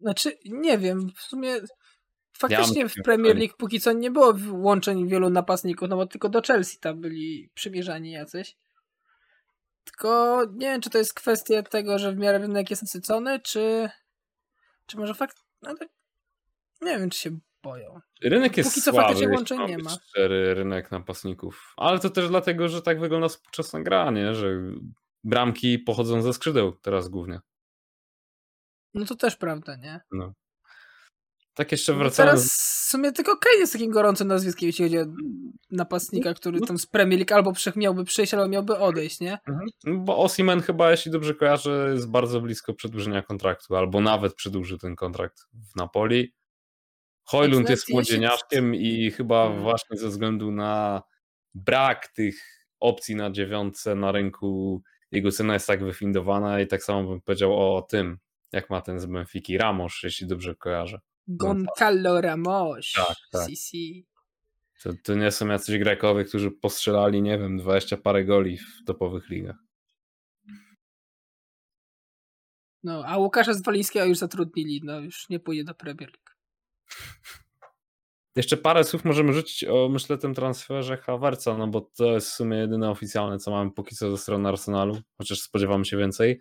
Znaczy, 0.00 0.38
nie 0.44 0.78
wiem, 0.78 1.10
w 1.16 1.20
sumie 1.20 1.60
faktycznie 2.38 2.82
mam 2.82 2.88
w 2.88 2.94
Premier. 3.04 3.36
League 3.36 3.54
póki 3.58 3.80
co 3.80 3.92
nie 3.92 4.10
było 4.10 4.34
łączeń 4.50 5.08
wielu 5.08 5.30
napastników, 5.30 5.88
no 5.88 5.96
bo 5.96 6.06
tylko 6.06 6.28
do 6.28 6.42
Chelsea 6.42 6.78
tam 6.78 7.00
byli 7.00 7.50
przymierzani 7.54 8.10
jacyś. 8.10 8.56
Tylko 9.92 10.42
nie 10.52 10.66
wiem, 10.66 10.80
czy 10.80 10.90
to 10.90 10.98
jest 10.98 11.14
kwestia 11.14 11.62
tego, 11.62 11.98
że 11.98 12.12
w 12.12 12.18
miarę 12.18 12.38
rynek 12.38 12.70
jest 12.70 12.82
nasycony, 12.82 13.40
czy, 13.40 13.90
czy 14.86 14.96
może 14.98 15.14
fakt, 15.14 15.36
no 15.62 15.74
tak, 15.76 15.88
nie 16.80 16.98
wiem, 16.98 17.10
czy 17.10 17.18
się 17.18 17.38
boją. 17.62 18.00
Rynek 18.22 18.56
jest 18.56 18.70
Póki 18.70 18.82
co 18.82 18.90
słaby, 18.90 19.06
faktycznie 19.06 19.26
jeśli 19.26 19.36
łączeń 19.36 19.76
nie 19.76 19.84
ma. 19.84 19.90
Szczery 19.90 20.54
rynek 20.54 20.90
napastników. 20.90 21.74
Ale 21.76 21.98
to 21.98 22.10
też 22.10 22.28
dlatego, 22.28 22.68
że 22.68 22.82
tak 22.82 23.00
wygląda 23.00 23.28
współczesna 23.28 23.82
gra, 23.82 24.10
nie? 24.10 24.34
Że 24.34 24.60
bramki 25.24 25.78
pochodzą 25.78 26.22
ze 26.22 26.32
skrzydeł 26.32 26.72
teraz 26.72 27.08
głównie. 27.08 27.40
No 28.94 29.06
to 29.06 29.14
też 29.14 29.36
prawda, 29.36 29.76
nie? 29.76 30.00
No. 30.12 30.32
Tak 31.54 31.72
jeszcze 31.72 31.92
No 31.92 31.98
wracając... 31.98 32.40
teraz 32.40 32.52
w 32.52 32.90
sumie 32.90 33.12
tylko 33.12 33.36
Kane 33.36 33.56
jest 33.56 33.72
takim 33.72 33.90
gorącym 33.90 34.28
nazwiskiem, 34.28 34.66
jeśli 34.66 34.84
chodzi 34.84 34.98
o 34.98 35.04
napastnika, 35.70 36.34
który 36.34 36.58
No. 36.60 36.66
tam 36.66 36.78
z 36.78 36.86
Premier 36.86 37.18
League 37.18 37.34
albo 37.34 37.52
miałby 37.76 38.04
przyjść, 38.04 38.34
albo 38.34 38.48
miałby 38.48 38.78
odejść, 38.78 39.20
nie? 39.20 39.38
Mhm. 39.48 39.68
No 39.84 39.98
Bo 39.98 40.18
Osimen 40.18 40.60
chyba, 40.60 40.90
jeśli 40.90 41.10
dobrze 41.12 41.34
kojarzę, 41.34 41.90
jest 41.94 42.10
bardzo 42.10 42.40
blisko 42.40 42.74
przedłużenia 42.74 43.22
kontraktu, 43.22 43.76
albo 43.76 44.00
nawet 44.00 44.34
przedłuży 44.34 44.78
ten 44.78 44.96
kontrakt 44.96 45.38
w 45.72 45.76
Napoli. 45.76 46.34
Hojlund 47.24 47.56
Znaczy, 47.66 47.72
jest 47.72 47.90
młodzieniaszkiem 47.90 48.74
i 48.74 49.10
chyba 49.10 49.42
Hmm. 49.44 49.62
właśnie 49.62 49.96
ze 49.96 50.08
względu 50.08 50.50
na 50.50 51.02
brak 51.54 52.08
tych 52.08 52.66
opcji 52.80 53.16
na 53.16 53.30
dziewiątce 53.30 53.94
na 53.94 54.12
rynku 54.12 54.82
jego 55.10 55.30
cena 55.30 55.54
jest 55.54 55.66
tak 55.66 55.84
wyfindowana 55.84 56.60
i 56.60 56.66
tak 56.66 56.82
samo 56.82 57.08
bym 57.10 57.20
powiedział 57.20 57.76
o 57.76 57.82
tym, 57.82 58.18
jak 58.52 58.70
ma 58.70 58.80
ten 58.80 59.00
z 59.00 59.06
Benfiki, 59.06 59.58
Ramos, 59.58 59.92
jeśli 60.02 60.26
dobrze 60.26 60.54
kojarzę. 60.54 61.00
Goncalo 61.28 62.20
Ramos. 62.20 62.92
Tak, 62.92 63.16
tak. 63.32 63.50
Sisi. 63.50 64.06
To, 64.82 64.90
to 65.04 65.14
nie 65.14 65.30
są 65.30 65.48
jacyś 65.48 65.78
Grekowie, 65.78 66.24
którzy 66.24 66.50
postrzelali, 66.50 67.22
nie 67.22 67.38
wiem, 67.38 67.58
20 67.58 67.96
parę 67.96 68.24
goli 68.24 68.58
w 68.58 68.84
topowych 68.86 69.30
ligach. 69.30 69.56
No, 72.84 73.04
a 73.06 73.16
Łukasza 73.16 73.54
Zwalińskiego 73.54 74.04
już 74.04 74.18
zatrudnili, 74.18 74.80
no 74.84 75.00
już 75.00 75.28
nie 75.28 75.40
pójdzie 75.40 75.64
do 75.64 75.74
Premier 75.74 76.10
League. 76.10 76.32
Jeszcze 78.36 78.56
parę 78.56 78.84
słów 78.84 79.04
możemy 79.04 79.32
rzucić 79.32 79.64
o, 79.64 79.88
myślę, 79.88 80.18
tym 80.18 80.34
transferze 80.34 80.96
Havertza, 80.96 81.58
no 81.58 81.68
bo 81.68 81.80
to 81.80 82.12
jest 82.12 82.30
w 82.30 82.32
sumie 82.32 82.56
jedyne 82.56 82.90
oficjalne, 82.90 83.38
co 83.38 83.50
mamy 83.50 83.70
póki 83.70 83.96
co 83.96 84.10
ze 84.10 84.18
strony 84.18 84.48
Arsenalu, 84.48 85.00
chociaż 85.18 85.40
spodziewamy 85.40 85.84
się 85.84 85.96
więcej. 85.96 86.40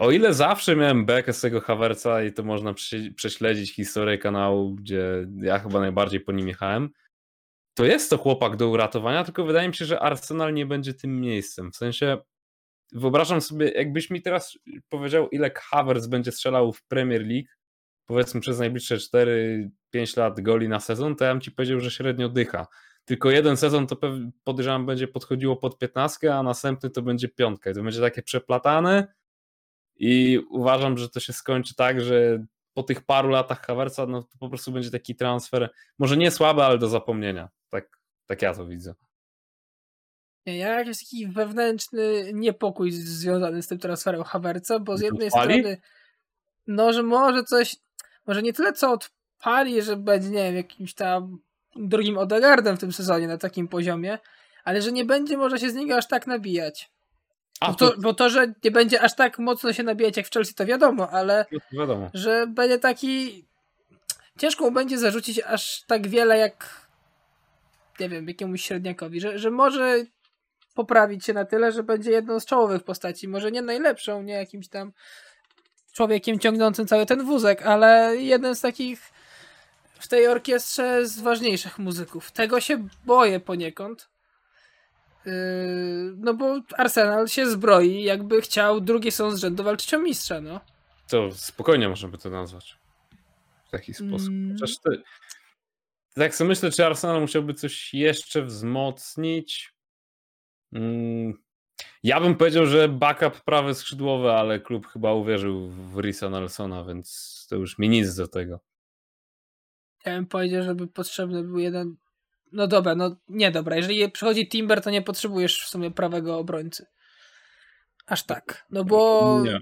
O 0.00 0.10
ile 0.10 0.34
zawsze 0.34 0.76
miałem 0.76 1.06
bekę 1.06 1.32
z 1.32 1.40
tego 1.40 1.60
Havertza 1.60 2.22
i 2.22 2.32
to 2.32 2.42
można 2.42 2.74
prze- 2.74 3.10
prześledzić 3.16 3.74
historię 3.74 4.18
kanału, 4.18 4.74
gdzie 4.74 5.26
ja 5.42 5.58
chyba 5.58 5.80
najbardziej 5.80 6.20
po 6.20 6.32
nim 6.32 6.48
jechałem, 6.48 6.90
to 7.74 7.84
jest 7.84 8.10
to 8.10 8.18
chłopak 8.18 8.56
do 8.56 8.68
uratowania, 8.68 9.24
tylko 9.24 9.44
wydaje 9.44 9.68
mi 9.68 9.74
się, 9.74 9.84
że 9.84 10.00
Arsenal 10.00 10.54
nie 10.54 10.66
będzie 10.66 10.94
tym 10.94 11.20
miejscem. 11.20 11.72
W 11.72 11.76
sensie 11.76 12.18
wyobrażam 12.92 13.40
sobie, 13.40 13.70
jakbyś 13.70 14.10
mi 14.10 14.22
teraz 14.22 14.58
powiedział, 14.88 15.28
ile 15.28 15.50
Havertz 15.54 16.06
będzie 16.06 16.32
strzelał 16.32 16.72
w 16.72 16.82
Premier 16.86 17.26
League, 17.26 17.48
powiedzmy 18.06 18.40
przez 18.40 18.58
najbliższe 18.58 18.96
4-5 18.96 19.70
lat 20.16 20.40
goli 20.40 20.68
na 20.68 20.80
sezon, 20.80 21.16
to 21.16 21.24
ja 21.24 21.32
bym 21.32 21.40
ci 21.40 21.50
powiedział, 21.50 21.80
że 21.80 21.90
średnio 21.90 22.28
dycha. 22.28 22.66
Tylko 23.04 23.30
jeden 23.30 23.56
sezon 23.56 23.86
to 23.86 23.96
podejrzewam 24.44 24.86
będzie 24.86 25.08
podchodziło 25.08 25.56
pod 25.56 25.78
15, 25.78 26.34
a 26.34 26.42
następny 26.42 26.90
to 26.90 27.02
będzie 27.02 27.28
piątka. 27.28 27.70
I 27.70 27.74
to 27.74 27.82
będzie 27.82 28.00
takie 28.00 28.22
przeplatane 28.22 29.19
i 30.00 30.38
uważam, 30.50 30.98
że 30.98 31.08
to 31.08 31.20
się 31.20 31.32
skończy 31.32 31.74
tak, 31.74 32.00
że 32.00 32.44
po 32.74 32.82
tych 32.82 33.02
paru 33.02 33.28
latach 33.28 33.66
Havertza 33.66 34.06
no 34.06 34.22
to 34.22 34.38
po 34.38 34.48
prostu 34.48 34.72
będzie 34.72 34.90
taki 34.90 35.16
transfer, 35.16 35.70
może 35.98 36.16
nie 36.16 36.30
słaby, 36.30 36.62
ale 36.62 36.78
do 36.78 36.88
zapomnienia. 36.88 37.48
Tak, 37.70 38.00
tak 38.26 38.42
ja 38.42 38.54
to 38.54 38.66
widzę. 38.66 38.94
Ja 40.46 40.78
jakiś 40.78 40.98
taki 40.98 41.26
wewnętrzny 41.26 42.30
niepokój 42.34 42.92
związany 42.92 43.62
z 43.62 43.68
tym 43.68 43.78
transferem 43.78 44.24
Havertza, 44.24 44.78
bo 44.78 44.96
z 44.96 45.00
jednej 45.00 45.28
Odpali? 45.28 45.58
strony 45.58 45.80
no, 46.66 46.92
że 46.92 47.02
może 47.02 47.44
coś, 47.44 47.76
może 48.26 48.42
nie 48.42 48.52
tyle 48.52 48.72
co 48.72 48.92
odpali, 48.92 49.82
że 49.82 49.96
będzie, 49.96 50.30
nie 50.30 50.42
wiem, 50.42 50.56
jakimś 50.56 50.94
tam 50.94 51.38
drugim 51.76 52.18
Odegardem 52.18 52.76
w 52.76 52.80
tym 52.80 52.92
sezonie 52.92 53.28
na 53.28 53.38
takim 53.38 53.68
poziomie, 53.68 54.18
ale 54.64 54.82
że 54.82 54.92
nie 54.92 55.04
będzie 55.04 55.36
może 55.36 55.58
się 55.58 55.70
z 55.70 55.74
niego 55.74 55.96
aż 55.96 56.08
tak 56.08 56.26
nabijać. 56.26 56.90
A 57.60 57.70
Bo 57.70 57.74
to, 57.74 57.94
bo 57.98 58.14
to, 58.14 58.30
że 58.30 58.54
nie 58.64 58.70
będzie 58.70 59.02
aż 59.02 59.16
tak 59.16 59.38
mocno 59.38 59.72
się 59.72 59.82
nabijać 59.82 60.16
jak 60.16 60.26
w 60.26 60.30
Chelsea, 60.30 60.54
to 60.54 60.66
wiadomo, 60.66 61.10
ale 61.10 61.46
wiadomo. 61.72 62.10
że 62.14 62.46
będzie 62.46 62.78
taki. 62.78 63.44
Ciężko 64.38 64.64
mu 64.64 64.70
będzie 64.70 64.98
zarzucić 64.98 65.40
aż 65.40 65.82
tak 65.86 66.08
wiele 66.08 66.38
jak. 66.38 66.86
Nie 68.00 68.08
wiem, 68.08 68.28
jakiemuś 68.28 68.62
średniakowi, 68.62 69.20
że, 69.20 69.38
że 69.38 69.50
może 69.50 70.04
poprawić 70.74 71.24
się 71.24 71.32
na 71.32 71.44
tyle, 71.44 71.72
że 71.72 71.82
będzie 71.82 72.10
jedną 72.10 72.40
z 72.40 72.46
czołowych 72.46 72.82
postaci. 72.82 73.28
Może 73.28 73.50
nie 73.50 73.62
najlepszą, 73.62 74.22
nie 74.22 74.32
jakimś 74.32 74.68
tam 74.68 74.92
człowiekiem 75.92 76.38
ciągnącym 76.38 76.86
cały 76.86 77.06
ten 77.06 77.24
wózek, 77.24 77.62
ale 77.62 78.16
jeden 78.16 78.54
z 78.54 78.60
takich 78.60 79.12
w 79.98 80.08
tej 80.08 80.28
orkiestrze 80.28 81.06
z 81.06 81.20
ważniejszych 81.20 81.78
muzyków. 81.78 82.32
Tego 82.32 82.60
się 82.60 82.88
boję 83.04 83.40
poniekąd. 83.40 84.08
Yy, 85.26 85.32
no 86.16 86.34
bo 86.34 86.60
Arsenal 86.78 87.28
się 87.28 87.50
zbroi, 87.50 88.02
jakby 88.02 88.40
chciał 88.40 88.80
drugi 88.80 89.10
sezon 89.10 89.36
z 89.36 89.40
rzędu 89.40 89.64
walczyć 89.64 89.94
o 89.94 89.98
mistrza, 89.98 90.40
no. 90.40 90.60
To 91.08 91.32
spokojnie 91.32 91.88
można 91.88 92.08
by 92.08 92.18
to 92.18 92.30
nazwać. 92.30 92.78
W 93.66 93.70
taki 93.70 93.94
sposób. 93.94 94.28
Mm. 94.28 94.52
Chociaż 94.52 94.76
ty, 94.78 95.02
tak 96.14 96.34
sobie 96.34 96.48
myślę, 96.48 96.70
czy 96.70 96.86
Arsenal 96.86 97.20
musiałby 97.20 97.54
coś 97.54 97.94
jeszcze 97.94 98.42
wzmocnić. 98.42 99.74
Mm, 100.72 101.34
Ja 102.02 102.20
bym 102.20 102.36
powiedział, 102.36 102.66
że 102.66 102.88
backup 102.88 103.40
prawy 103.40 103.74
skrzydłowy, 103.74 104.32
ale 104.32 104.60
klub 104.60 104.86
chyba 104.86 105.12
uwierzył 105.12 105.68
w 105.68 105.98
Risa 106.00 106.30
Nelsona, 106.30 106.84
więc 106.84 107.46
to 107.50 107.56
już 107.56 107.78
mi 107.78 107.88
nic 107.88 108.14
do 108.14 108.28
tego. 108.28 108.60
Ja 110.06 110.12
bym 110.12 110.26
powiedział, 110.26 110.62
żeby 110.62 110.86
potrzebny 110.86 111.42
był 111.42 111.58
jeden. 111.58 111.96
No 112.52 112.66
dobra, 112.66 112.94
no 112.94 113.16
nie 113.28 113.50
dobra. 113.50 113.76
Jeżeli 113.76 114.10
przychodzi 114.10 114.48
Timber, 114.48 114.82
to 114.82 114.90
nie 114.90 115.02
potrzebujesz 115.02 115.62
w 115.62 115.68
sumie 115.68 115.90
prawego 115.90 116.38
obrońcy. 116.38 116.86
Aż 118.06 118.22
tak. 118.22 118.66
No 118.70 118.84
bo 118.84 119.40
Nie. 119.44 119.60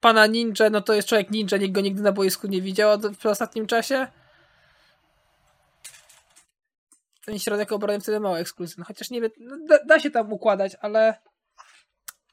pana 0.00 0.26
ninja, 0.26 0.70
no 0.70 0.80
to 0.80 0.94
jest 0.94 1.08
człowiek 1.08 1.30
ninja, 1.30 1.58
nikt 1.58 1.74
go 1.74 1.80
nigdy 1.80 2.02
na 2.02 2.12
boisku 2.12 2.46
nie 2.46 2.62
widział 2.62 2.98
w 3.18 3.26
ostatnim 3.26 3.66
czasie. 3.66 4.06
ten 7.24 7.38
środek 7.38 7.68
wtedy 8.02 8.20
mało 8.20 8.38
ekskluzywny. 8.38 8.84
Chociaż 8.84 9.10
nie 9.10 9.20
wiem, 9.20 9.30
no, 9.38 9.56
da, 9.68 9.84
da, 9.84 10.00
się 10.00 10.10
tam 10.10 10.32
układać, 10.32 10.76
ale 10.80 11.14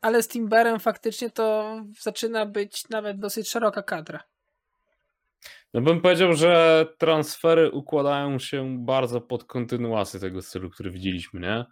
ale 0.01 0.23
z 0.23 0.27
Timberem 0.27 0.79
faktycznie 0.79 1.29
to 1.29 1.75
zaczyna 1.99 2.45
być 2.45 2.89
nawet 2.89 3.19
dosyć 3.19 3.49
szeroka 3.49 3.83
kadra. 3.83 4.23
No 5.73 5.81
bym 5.81 6.01
powiedział, 6.01 6.33
że 6.33 6.85
transfery 6.97 7.71
układają 7.71 8.39
się 8.39 8.85
bardzo 8.85 9.21
pod 9.21 9.43
kontynuację 9.43 10.19
tego 10.19 10.41
stylu, 10.41 10.69
który 10.69 10.91
widzieliśmy, 10.91 11.39
nie? 11.39 11.65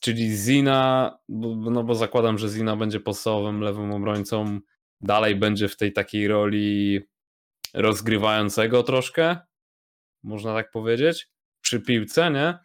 Czyli 0.00 0.36
Zina, 0.36 1.18
no 1.70 1.84
bo 1.84 1.94
zakładam, 1.94 2.38
że 2.38 2.48
Zina 2.48 2.76
będzie 2.76 3.00
podstawowym 3.00 3.60
lewym 3.60 3.92
obrońcą, 3.92 4.60
dalej 5.00 5.36
będzie 5.36 5.68
w 5.68 5.76
tej 5.76 5.92
takiej 5.92 6.28
roli 6.28 7.00
rozgrywającego 7.74 8.82
troszkę, 8.82 9.36
można 10.22 10.54
tak 10.54 10.70
powiedzieć, 10.70 11.28
przy 11.60 11.80
piłce, 11.80 12.30
nie? 12.30 12.58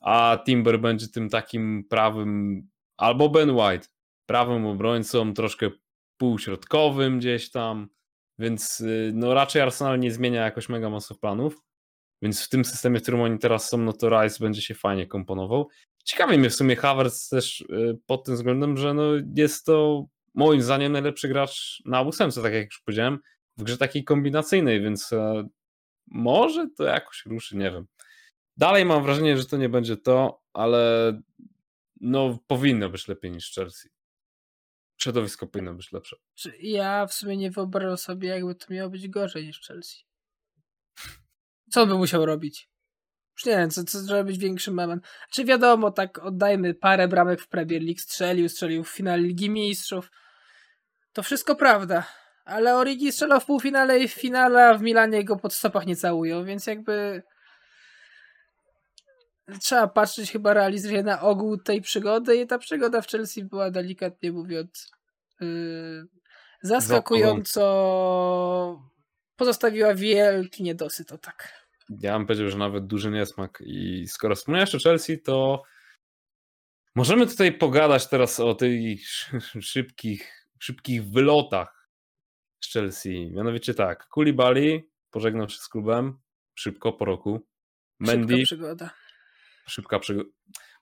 A 0.00 0.38
Timber 0.46 0.80
będzie 0.80 1.08
tym 1.08 1.28
takim 1.28 1.84
prawym, 1.90 2.62
albo 2.96 3.28
Ben 3.28 3.50
White, 3.50 3.88
prawym 4.26 4.66
obrońcą, 4.66 5.34
troszkę 5.34 5.70
półśrodkowym 6.16 7.18
gdzieś 7.18 7.50
tam, 7.50 7.88
więc 8.38 8.80
y, 8.80 9.12
no 9.14 9.34
raczej 9.34 9.62
Arsenal 9.62 10.00
nie 10.00 10.10
zmienia 10.10 10.44
jakoś 10.44 10.68
mega 10.68 10.90
mocno 10.90 11.16
planów, 11.16 11.56
więc 12.22 12.44
w 12.44 12.48
tym 12.48 12.64
systemie, 12.64 12.98
w 12.98 13.02
którym 13.02 13.20
oni 13.20 13.38
teraz 13.38 13.68
są, 13.68 13.78
no 13.78 13.92
to 13.92 14.08
Rice 14.08 14.36
będzie 14.40 14.62
się 14.62 14.74
fajnie 14.74 15.06
komponował. 15.06 15.68
Ciekawi 16.04 16.38
mnie 16.38 16.50
w 16.50 16.54
sumie 16.54 16.76
Havertz 16.76 17.28
też 17.28 17.60
y, 17.60 17.98
pod 18.06 18.24
tym 18.24 18.34
względem, 18.34 18.76
że 18.76 18.94
no 18.94 19.02
jest 19.34 19.66
to 19.66 20.06
moim 20.36 20.62
zdaniem 20.62 20.92
najlepszy 20.92 21.28
gracz 21.28 21.82
na 21.84 22.02
ósemce, 22.02 22.42
tak 22.42 22.52
jak 22.52 22.64
już 22.64 22.80
powiedziałem, 22.80 23.18
w 23.56 23.62
grze 23.62 23.78
takiej 23.78 24.04
kombinacyjnej, 24.04 24.80
więc 24.80 25.12
e, 25.12 25.48
może 26.06 26.68
to 26.76 26.84
jakoś 26.84 27.26
ruszy, 27.26 27.56
nie 27.56 27.70
wiem. 27.70 27.86
Dalej 28.56 28.84
mam 28.84 29.02
wrażenie, 29.02 29.36
że 29.36 29.44
to 29.46 29.56
nie 29.56 29.68
będzie 29.68 29.96
to, 29.96 30.42
ale 30.52 31.12
no 32.00 32.38
powinno 32.46 32.90
być 32.90 33.08
lepiej 33.08 33.30
niż 33.30 33.54
Chelsea. 33.54 33.88
Środowisko 34.96 35.46
powinno 35.46 35.74
być 35.74 35.92
lepsze. 35.92 36.16
Ja 36.60 37.06
w 37.06 37.14
sumie 37.14 37.36
nie 37.36 37.50
wyobrażam 37.50 37.96
sobie, 37.96 38.28
jakby 38.28 38.54
to 38.54 38.74
miało 38.74 38.90
być 38.90 39.08
gorzej 39.08 39.46
niż 39.46 39.60
Chelsea. 39.66 40.04
Co 41.70 41.86
by 41.86 41.94
musiał 41.94 42.26
robić? 42.26 42.70
Już 43.36 43.44
nie 43.44 43.52
wiem, 43.52 43.70
co, 43.70 43.84
co 43.84 44.02
trzeba 44.02 44.24
być 44.24 44.38
większym 44.38 44.74
memem. 44.74 45.00
Czy 45.30 45.44
wiadomo, 45.44 45.90
tak 45.90 46.18
oddajmy 46.18 46.74
parę 46.74 47.08
bramek 47.08 47.40
w 47.40 47.48
Premier 47.48 47.82
League, 47.82 47.98
strzelił, 47.98 48.48
strzelił 48.48 48.84
w 48.84 48.90
finale 48.90 49.22
Ligi 49.22 49.50
Mistrzów. 49.50 50.10
To 51.12 51.22
wszystko 51.22 51.56
prawda. 51.56 52.06
Ale 52.44 52.76
Origi 52.76 53.12
strzelał 53.12 53.40
w 53.40 53.44
półfinale 53.44 53.98
i 53.98 54.08
w 54.08 54.12
finale, 54.12 54.68
a 54.68 54.74
w 54.74 54.82
Milanie 54.82 55.24
go 55.24 55.36
pod 55.36 55.54
stopach 55.54 55.86
nie 55.86 55.96
całują, 55.96 56.44
więc 56.44 56.66
jakby 56.66 57.22
trzeba 59.60 59.88
patrzeć 59.88 60.32
chyba 60.32 60.54
realistycznie 60.54 61.02
na 61.02 61.20
ogół 61.20 61.56
tej 61.56 61.82
przygody 61.82 62.36
i 62.36 62.46
ta 62.46 62.58
przygoda 62.58 63.02
w 63.02 63.08
Chelsea 63.08 63.44
była 63.44 63.70
delikatnie 63.70 64.32
mówiąc 64.32 64.90
yy, 65.40 66.06
zaskakująco 66.62 67.62
pozostawiła 69.36 69.94
wielki 69.94 70.62
niedosyt, 70.62 71.12
o 71.12 71.18
tak. 71.18 71.66
Ja 72.00 72.18
bym 72.18 72.26
powiedział, 72.26 72.50
że 72.50 72.58
nawet 72.58 72.86
duży 72.86 73.10
niesmak 73.10 73.62
i 73.66 74.08
skoro 74.08 74.34
wspomniałeś 74.34 74.74
o 74.74 74.78
Chelsea, 74.78 75.22
to 75.22 75.62
możemy 76.94 77.26
tutaj 77.26 77.52
pogadać 77.52 78.08
teraz 78.08 78.40
o 78.40 78.54
tych 78.54 79.00
szybkich, 79.60 80.48
szybkich 80.58 81.10
wylotach 81.10 81.88
z 82.60 82.72
Chelsea. 82.72 83.30
Mianowicie 83.32 83.74
tak, 83.74 84.08
Koulibaly 84.08 84.82
pożegnał 85.10 85.48
się 85.48 85.58
z 85.58 85.68
klubem 85.68 86.18
szybko 86.54 86.92
po 86.92 87.04
roku. 87.04 87.46
Mendy, 88.00 88.34
szybka 88.34 88.44
przygoda 88.44 89.05
szybka 89.68 89.98
przygoda. 89.98 90.30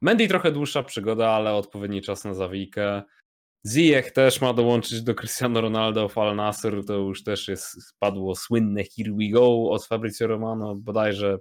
Mendy 0.00 0.28
trochę 0.28 0.52
dłuższa 0.52 0.82
przygoda, 0.82 1.30
ale 1.30 1.54
odpowiedni 1.54 2.02
czas 2.02 2.24
na 2.24 2.34
zawijkę. 2.34 3.02
Ziyech 3.66 4.10
też 4.12 4.40
ma 4.40 4.52
dołączyć 4.52 5.02
do 5.02 5.14
Cristiano 5.14 5.60
Ronaldo 5.60 6.08
w 6.08 6.14
to 6.86 6.94
już 6.94 7.24
też 7.24 7.48
jest, 7.48 7.76
padło 7.98 8.34
słynne 8.34 8.82
here 8.96 9.12
we 9.12 9.28
go 9.28 9.70
od 9.70 9.86
Fabrizio 9.86 10.26
Romano, 10.26 10.74
bodajże 10.74 11.38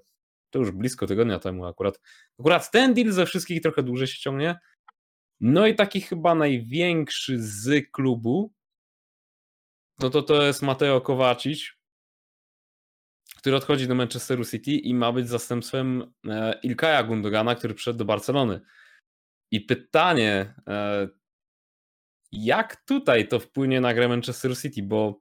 to 0.49 0.59
już 0.59 0.71
blisko 0.71 1.07
tygodnia 1.07 1.39
temu 1.39 1.65
akurat. 1.65 1.99
Akurat 2.39 2.71
ten 2.71 2.93
deal 2.93 3.11
ze 3.11 3.25
wszystkich 3.25 3.61
trochę 3.61 3.83
dłużej 3.83 4.07
się 4.07 4.19
ciągnie. 4.19 4.59
No 5.39 5.67
i 5.67 5.75
taki 5.75 6.01
chyba 6.01 6.35
największy 6.35 7.35
z 7.39 7.91
klubu, 7.91 8.53
no 9.99 10.09
to 10.09 10.21
to 10.21 10.43
jest 10.43 10.61
Mateo 10.61 11.01
Kowacic, 11.01 11.71
który 13.43 13.55
odchodzi 13.55 13.87
do 13.87 13.95
Manchesteru 13.95 14.45
City 14.45 14.71
i 14.71 14.93
ma 14.93 15.11
być 15.11 15.29
zastępstwem 15.29 16.13
e, 16.27 16.59
Ilkaja 16.63 17.03
Gundogana, 17.03 17.55
który 17.55 17.73
przyszedł 17.73 17.99
do 17.99 18.05
Barcelony. 18.05 18.61
I 19.51 19.61
pytanie, 19.61 20.55
e, 20.67 21.07
jak 22.31 22.75
tutaj 22.85 23.27
to 23.27 23.39
wpłynie 23.39 23.81
na 23.81 23.93
grę 23.93 24.07
Manchesteru 24.07 24.55
City, 24.55 24.83
bo 24.83 25.19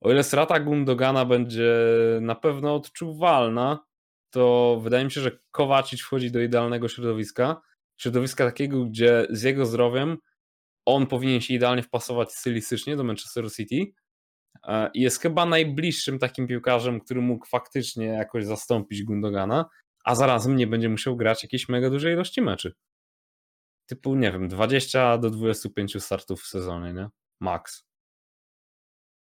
o 0.00 0.10
ile 0.10 0.24
strata 0.24 0.60
Gundogana 0.60 1.24
będzie 1.24 1.74
na 2.20 2.34
pewno 2.34 2.74
odczuwalna, 2.74 3.84
to 4.30 4.78
wydaje 4.82 5.04
mi 5.04 5.10
się, 5.10 5.20
że 5.20 5.38
Kowacic 5.50 6.00
wchodzi 6.00 6.30
do 6.30 6.40
idealnego 6.40 6.88
środowiska, 6.88 7.62
środowiska 8.00 8.44
takiego, 8.44 8.84
gdzie 8.84 9.26
z 9.30 9.42
jego 9.42 9.66
zdrowiem 9.66 10.18
on 10.86 11.06
powinien 11.06 11.40
się 11.40 11.54
idealnie 11.54 11.82
wpasować 11.82 12.32
stylistycznie 12.32 12.96
do 12.96 13.04
Manchesteru 13.04 13.50
City, 13.50 13.92
jest 14.94 15.20
chyba 15.20 15.46
najbliższym 15.46 16.18
takim 16.18 16.46
piłkarzem, 16.46 17.00
który 17.00 17.20
mógł 17.20 17.46
faktycznie 17.46 18.06
jakoś 18.06 18.44
zastąpić 18.44 19.02
Gundogana, 19.02 19.64
a 20.04 20.14
zarazem 20.14 20.56
nie 20.56 20.66
będzie 20.66 20.88
musiał 20.88 21.16
grać 21.16 21.42
jakiejś 21.42 21.68
mega 21.68 21.90
dużej 21.90 22.12
ilości 22.14 22.42
meczy. 22.42 22.74
Typu, 23.86 24.14
nie 24.14 24.32
wiem, 24.32 24.48
20 24.48 25.18
do 25.18 25.30
25 25.30 26.04
startów 26.04 26.42
w 26.42 26.46
sezonie, 26.46 26.92
nie? 26.92 27.08
Max. 27.40 27.84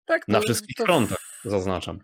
Tak, 0.04 0.24
to, 0.24 0.32
Na 0.32 0.40
wszystkich 0.40 0.76
to... 0.76 0.84
frontach, 0.84 1.40
zaznaczam. 1.44 1.98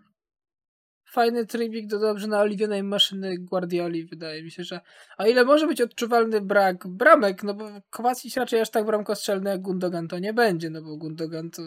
Fajny 1.11 1.45
trybik 1.45 1.87
do 1.87 1.99
dobrze 1.99 2.27
naoliwionej 2.27 2.83
maszyny 2.83 3.37
Guardioli, 3.37 4.05
wydaje 4.05 4.43
mi 4.43 4.51
się, 4.51 4.63
że 4.63 4.79
o 5.17 5.25
ile 5.25 5.45
może 5.45 5.67
być 5.67 5.81
odczuwalny 5.81 6.41
brak 6.41 6.87
bramek, 6.87 7.43
no 7.43 7.53
bo 7.53 7.69
Kowacic 7.89 8.37
raczej 8.37 8.61
aż 8.61 8.69
tak 8.69 8.85
bramkostrzelny 8.85 9.49
jak 9.49 9.61
Gundogan 9.61 10.07
to 10.07 10.19
nie 10.19 10.33
będzie, 10.33 10.69
no 10.69 10.81
bo 10.81 10.97
Gundogan 10.97 11.51
to 11.51 11.61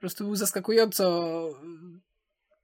po 0.00 0.02
prostu 0.02 0.24
był 0.24 0.36
zaskakująco 0.36 1.48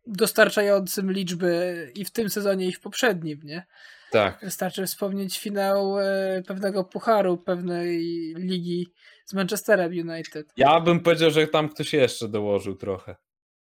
dostarczającym 0.07 1.13
liczby 1.13 1.93
i 1.95 2.05
w 2.05 2.11
tym 2.11 2.31
sezonie, 2.31 2.67
i 2.67 2.73
w 2.73 2.81
poprzednim, 2.81 3.41
nie? 3.45 3.67
Tak. 4.11 4.41
Wystarczy 4.43 4.87
wspomnieć 4.87 5.39
finał 5.39 5.99
e, 5.99 6.43
pewnego 6.47 6.85
pucharu, 6.85 7.39
pewnej 7.39 7.99
ligi 8.37 8.87
z 9.25 9.35
Manchesterem 9.35 9.93
United. 9.93 10.53
Ja 10.57 10.81
bym 10.81 11.01
powiedział, 11.01 11.31
że 11.31 11.47
tam 11.47 11.69
ktoś 11.69 11.93
jeszcze 11.93 12.29
dołożył 12.29 12.75
trochę 12.75 13.17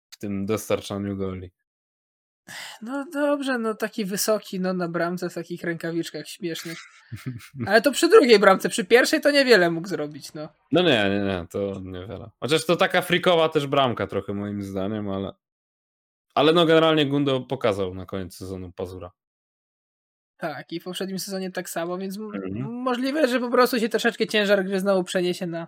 w 0.10 0.18
tym 0.18 0.46
dostarczaniu 0.46 1.18
goli. 1.18 1.52
No 2.82 3.06
dobrze, 3.14 3.58
no 3.58 3.74
taki 3.74 4.06
wysoki, 4.06 4.60
no 4.60 4.74
na 4.74 4.88
bramce 4.88 5.30
w 5.30 5.34
takich 5.34 5.64
rękawiczkach 5.64 6.28
śmiesznych. 6.28 6.78
Ale 7.68 7.82
to 7.82 7.92
przy 7.92 8.10
drugiej 8.10 8.40
bramce, 8.40 8.70
przy 8.70 8.86
pierwszej 8.86 9.22
to 9.22 9.32
niewiele 9.32 9.72
mógł 9.72 9.88
zrobić, 9.88 10.34
no. 10.34 10.50
No 10.72 10.82
nie, 10.82 11.10
nie, 11.10 11.26
nie, 11.26 11.46
to 11.50 11.82
niewiele. 11.84 12.30
Chociaż 12.40 12.66
to 12.66 12.76
taka 12.76 13.02
frikowa 13.02 13.50
też 13.50 13.68
bramka 13.68 14.08
trochę 14.08 14.34
moim 14.34 14.64
zdaniem, 14.64 15.10
ale 15.10 15.34
ale 16.36 16.54
no 16.54 16.66
generalnie 16.66 17.06
Gundo 17.06 17.42
pokazał 17.42 17.94
na 17.94 18.06
koniec 18.06 18.36
sezonu 18.36 18.72
pazura. 18.72 19.12
Tak, 20.38 20.72
i 20.72 20.80
w 20.80 20.84
poprzednim 20.84 21.20
sezonie 21.20 21.52
tak 21.52 21.70
samo, 21.70 21.98
więc 21.98 22.18
mhm. 22.18 22.72
możliwe, 22.72 23.28
że 23.28 23.40
po 23.40 23.50
prostu 23.50 23.80
się 23.80 23.90
troszeczkę 23.90 24.28
ciężar 24.28 24.66
gry 24.66 24.80
znowu 24.80 25.04
przeniesie 25.04 25.48
na 25.48 25.68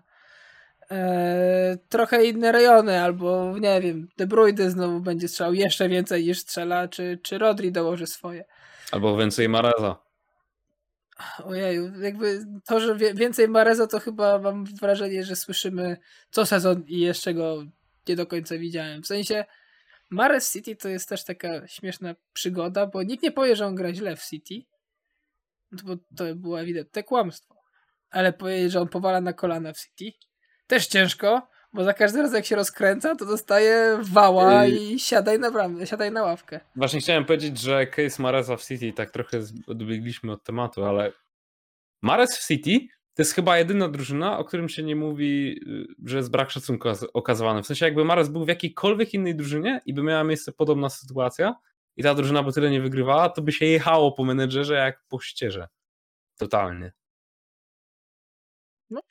e, 0.91 1.77
trochę 1.89 2.25
inne 2.25 2.51
rejony, 2.51 3.01
albo 3.01 3.57
nie 3.59 3.81
wiem, 3.81 4.07
De 4.17 4.27
Bruyne 4.27 4.71
znowu 4.71 4.99
będzie 4.99 5.27
strzelał 5.27 5.53
jeszcze 5.53 5.89
więcej 5.89 6.25
niż 6.25 6.39
strzela, 6.39 6.87
czy, 6.87 7.19
czy 7.23 7.37
Rodri 7.37 7.71
dołoży 7.71 8.07
swoje. 8.07 8.45
Albo 8.91 9.17
więcej 9.17 9.49
Mareza. 9.49 10.07
Ojeju, 11.43 12.01
jakby 12.01 12.45
to, 12.65 12.79
że 12.79 12.95
więcej 12.95 13.47
Mareza, 13.47 13.87
to 13.87 13.99
chyba 13.99 14.39
mam 14.39 14.65
wrażenie, 14.65 15.23
że 15.23 15.35
słyszymy 15.35 15.97
co 16.31 16.45
sezon 16.45 16.83
i 16.87 16.99
jeszcze 16.99 17.33
go 17.33 17.63
nie 18.07 18.15
do 18.15 18.27
końca 18.27 18.57
widziałem. 18.57 19.03
W 19.03 19.07
sensie 19.07 19.45
Mares 20.09 20.53
City 20.53 20.75
to 20.75 20.89
jest 20.89 21.09
też 21.09 21.23
taka 21.23 21.67
śmieszna 21.67 22.15
przygoda, 22.33 22.87
bo 22.87 23.03
nikt 23.03 23.23
nie 23.23 23.31
powie, 23.31 23.55
że 23.55 23.65
on 23.65 23.75
gra 23.75 23.93
źle 23.93 24.15
w 24.15 24.25
City, 24.25 24.61
bo 25.71 25.95
to 26.17 26.35
było 26.35 26.61
ewidentne 26.61 27.03
kłamstwo. 27.03 27.55
Ale 28.09 28.33
powiedzieć, 28.33 28.71
że 28.71 28.81
on 28.81 28.87
powala 28.87 29.21
na 29.21 29.33
kolana 29.33 29.73
w 29.73 29.79
City, 29.79 30.17
też 30.67 30.87
ciężko, 30.87 31.47
bo 31.73 31.83
za 31.83 31.93
każdym 31.93 32.21
razem 32.21 32.35
jak 32.35 32.45
się 32.45 32.55
rozkręca, 32.55 33.15
to 33.15 33.25
dostaje 33.25 33.97
wała 34.01 34.65
i 34.65 34.99
siadaj 34.99 35.39
na 35.39 35.51
bramę, 35.51 35.87
siadaj 35.87 36.11
na 36.11 36.23
ławkę. 36.23 36.59
Właśnie 36.75 36.99
chciałem 36.99 37.25
powiedzieć, 37.25 37.59
że 37.59 37.87
case 37.87 38.21
Mareza 38.21 38.57
w 38.57 38.65
City, 38.65 38.93
tak 38.93 39.11
trochę 39.11 39.39
odbiegliśmy 39.67 40.31
od 40.31 40.43
tematu, 40.43 40.85
ale 40.85 41.13
Mares 42.01 42.37
w 42.37 42.47
City 42.47 42.87
to 43.13 43.21
jest 43.21 43.33
chyba 43.33 43.57
jedyna 43.57 43.89
drużyna, 43.89 44.37
o 44.37 44.45
którym 44.45 44.69
się 44.69 44.83
nie 44.83 44.95
mówi, 44.95 45.59
y, 45.67 46.09
że 46.09 46.17
jest 46.17 46.31
brak 46.31 46.51
szacunku 46.51 46.89
okazywany. 47.13 47.63
W 47.63 47.67
sensie 47.67 47.85
jakby 47.85 48.05
Mares 48.05 48.29
był 48.29 48.45
w 48.45 48.47
jakiejkolwiek 48.47 49.13
innej 49.13 49.35
drużynie 49.35 49.81
i 49.85 49.93
by 49.93 50.03
miała 50.03 50.23
miejsce 50.23 50.51
podobna 50.51 50.89
sytuacja, 50.89 51.55
i 51.95 52.03
ta 52.03 52.15
drużyna 52.15 52.43
by 52.43 52.53
tyle 52.53 52.69
nie 52.69 52.81
wygrywała, 52.81 53.29
to 53.29 53.41
by 53.41 53.51
się 53.51 53.65
jechało 53.65 54.11
po 54.11 54.23
menedżerze 54.23 54.75
jak 54.75 55.03
po 55.09 55.19
ścieże. 55.19 55.67
Totalnie. 56.37 56.91
No. 58.89 59.01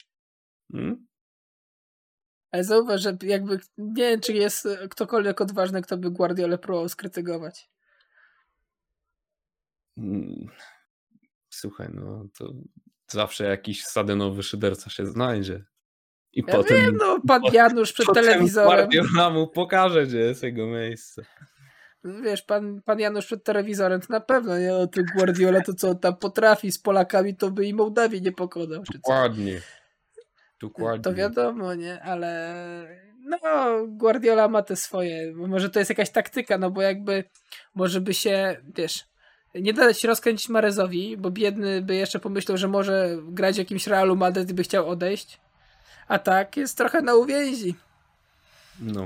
Hmm? 0.72 1.05
Ale 2.56 2.64
zauważ, 2.64 3.02
że 3.02 3.16
jakby 3.22 3.60
nie 3.78 4.02
wiem, 4.02 4.20
czy 4.20 4.32
jest 4.32 4.68
ktokolwiek 4.90 5.40
odważny, 5.40 5.82
kto 5.82 5.96
by 5.96 6.10
Guardiolę 6.10 6.58
próbował 6.58 6.88
skrytykować. 6.88 7.70
Mm. 9.98 10.48
Słuchaj, 11.50 11.88
no 11.94 12.26
to 12.38 12.52
zawsze 13.10 13.44
jakiś 13.44 13.84
sadenowy 13.84 14.42
szyderca 14.42 14.90
się 14.90 15.06
znajdzie. 15.06 15.64
I 16.32 16.44
Ja 16.46 16.54
potem, 16.54 16.76
wiem, 16.76 16.96
no, 16.96 17.20
pan 17.28 17.42
Janusz 17.52 17.92
przed 17.92 18.06
potem 18.06 18.24
telewizorem. 18.24 18.68
Guardiola 18.68 19.30
mu 19.30 19.48
pokaże, 19.48 20.06
gdzie 20.06 20.18
jest 20.18 20.42
jego 20.42 20.66
miejsce. 20.66 21.24
Wiesz, 22.22 22.42
pan, 22.42 22.82
pan 22.82 23.00
Janusz 23.00 23.26
przed 23.26 23.44
telewizorem 23.44 24.00
to 24.00 24.06
na 24.10 24.20
pewno 24.20 24.58
nie 24.58 24.74
o 24.74 24.86
tym 24.86 25.04
Guardiola, 25.16 25.60
to 25.60 25.74
co 25.74 25.90
on 25.90 25.98
tam 25.98 26.16
potrafi 26.16 26.72
z 26.72 26.78
Polakami, 26.78 27.36
to 27.36 27.50
by 27.50 27.66
i 27.66 27.74
Mołdawii 27.74 28.22
nie 28.22 28.32
pokonał, 28.32 28.82
czy 28.82 28.92
co. 28.92 28.98
Dokładnie. 28.98 29.60
Dokładnie. 30.60 31.02
To 31.02 31.14
wiadomo, 31.14 31.74
nie, 31.74 32.02
ale 32.02 32.54
no 33.26 33.38
Guardiola 33.86 34.48
ma 34.48 34.62
te 34.62 34.76
swoje, 34.76 35.32
może 35.34 35.70
to 35.70 35.78
jest 35.78 35.90
jakaś 35.90 36.10
taktyka, 36.10 36.58
no 36.58 36.70
bo 36.70 36.82
jakby 36.82 37.24
może 37.74 38.00
by 38.00 38.14
się, 38.14 38.56
wiesz, 38.76 39.04
nie 39.54 39.72
dać 39.72 40.00
się 40.00 40.08
rozkręcić 40.08 40.48
Marezowi, 40.48 41.16
bo 41.16 41.30
biedny 41.30 41.82
by 41.82 41.94
jeszcze 41.94 42.18
pomyślał, 42.18 42.58
że 42.58 42.68
może 42.68 43.18
grać 43.28 43.54
w 43.54 43.58
jakimś 43.58 43.86
Realu 43.86 44.16
Madrid 44.16 44.50
i 44.50 44.54
by 44.54 44.62
chciał 44.62 44.88
odejść, 44.88 45.40
a 46.08 46.18
tak 46.18 46.56
jest 46.56 46.78
trochę 46.78 47.02
na 47.02 47.14
uwięzi. 47.14 47.74
No. 48.80 49.04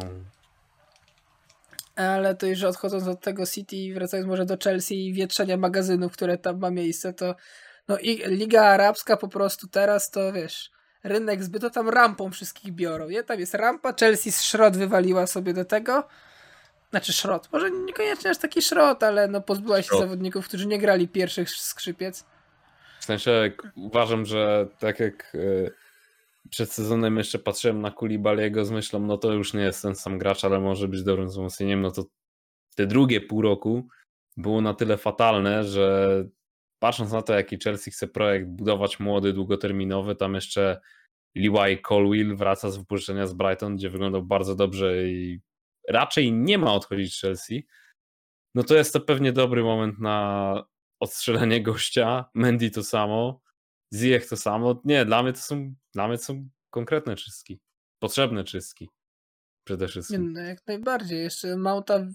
Ale 1.97 2.35
to 2.35 2.47
już 2.47 2.63
odchodząc 2.63 3.09
od 3.09 3.21
tego 3.21 3.47
City 3.47 3.77
i 3.77 3.95
wracając 3.95 4.29
może 4.29 4.47
do 4.47 4.57
Chelsea 4.65 5.07
i 5.07 5.13
wietrzenia 5.13 5.57
magazynów, 5.57 6.13
które 6.13 6.39
tam 6.39 6.59
ma 6.59 6.71
miejsce, 6.71 7.13
to 7.13 7.35
no 7.89 7.99
i 7.99 8.17
Liga 8.27 8.63
Arabska 8.63 9.17
po 9.17 9.29
prostu 9.29 9.69
teraz 9.69 10.11
to 10.11 10.33
wiesz, 10.33 10.71
rynek 11.05 11.45
zbyt 11.45 11.63
to 11.63 11.71
tam 11.71 11.89
rampą 11.89 12.31
wszystkich 12.31 12.73
biorą, 12.73 13.09
nie? 13.09 13.23
Tam 13.23 13.41
jest 13.41 13.55
rampa, 13.55 13.93
Chelsea 14.01 14.33
z 14.33 14.43
szrot 14.43 14.77
wywaliła 14.77 15.27
sobie 15.27 15.55
do 15.55 15.65
tego, 15.65 16.09
znaczy 16.91 17.13
szrot, 17.13 17.49
może 17.53 17.71
niekoniecznie 17.71 18.31
aż 18.31 18.39
taki 18.39 18.63
szrot, 18.63 19.03
ale 19.03 19.29
no 19.29 19.41
pozbyła 19.41 19.83
się 19.83 19.89
Szrot. 19.89 20.01
zawodników, 20.01 20.49
którzy 20.49 20.67
nie 20.67 20.79
grali 20.79 21.09
pierwszych 21.09 21.51
skrzypiec. 21.51 22.27
W 23.01 23.05
sensie 23.05 23.53
uważam, 23.77 24.27
że 24.27 24.69
tak 24.79 25.01
jak 25.01 25.33
e, 25.35 25.71
przed 26.51 26.73
sezonem 26.73 27.17
jeszcze 27.17 27.39
patrzyłem 27.39 27.81
na 27.81 27.91
Kulibaliego 27.91 28.65
z 28.65 28.71
myślą, 28.71 29.01
no 29.01 29.19
to 29.19 29.33
już 29.33 29.55
nie 29.55 29.63
jest 29.63 29.83
ten 29.83 29.95
sam 29.95 30.19
gracz, 30.19 30.45
ale 30.45 30.61
może 30.61 30.89
być 30.89 31.03
dobrym 31.03 31.27
wzmocnieniem, 31.29 31.81
no 31.83 31.91
to 31.91 32.05
te 32.75 32.87
drugie 32.87 33.21
pół 33.21 33.43
roku 33.43 33.89
było 34.37 34.61
na 34.61 34.75
tyle 34.75 34.97
fatalne, 34.97 35.65
że 35.65 36.15
patrząc 36.81 37.13
na 37.13 37.23
to, 37.23 37.35
jaki 37.35 37.59
Chelsea 37.65 37.91
chce 37.91 38.09
projekt 38.09 38.47
budować 38.49 39.01
młody, 39.01 39.33
długoterminowy, 39.33 40.17
tam 40.17 40.35
jeszcze 40.35 40.81
Levi 41.35 41.83
Colwill 41.83 42.37
wraca 42.37 42.71
z 42.71 42.77
wypożyczenia 42.77 43.27
z 43.27 43.33
Brighton, 43.33 43.77
gdzie 43.77 43.91
wyglądał 43.91 44.23
bardzo 44.23 44.55
dobrze 44.55 45.09
i 45.09 45.41
raczej 45.89 46.33
nie 46.33 46.59
ma 46.59 46.75
odchodzić 46.75 47.21
Chelsea, 47.21 47.67
no 48.55 48.63
to 48.63 48.75
jest 48.75 48.93
to 48.93 49.01
pewnie 49.01 49.33
dobry 49.33 49.63
moment 49.63 49.99
na 49.99 50.65
odstrzelenie 51.01 51.63
gościa. 51.63 52.25
Mendy 52.35 52.71
to 52.71 52.83
samo, 52.83 53.41
Ziyech 53.95 54.29
to 54.29 54.37
samo. 54.37 54.83
Nie, 54.85 55.05
dla 55.05 55.23
mnie 55.23 55.33
to 55.33 55.39
są, 55.39 55.75
dla 55.95 56.09
mnie 56.09 56.19
to 56.19 56.25
są 56.25 56.49
konkretne 56.71 57.17
czystki. 57.17 57.61
Potrzebne 58.03 58.45
czystki. 58.45 58.89
Przede 59.67 59.85
Nie, 59.85 59.89
wszystkim. 59.89 60.33
no 60.33 60.41
jak 60.41 60.67
najbardziej, 60.67 61.23
jeszcze 61.23 61.57
Mounta 61.57 62.07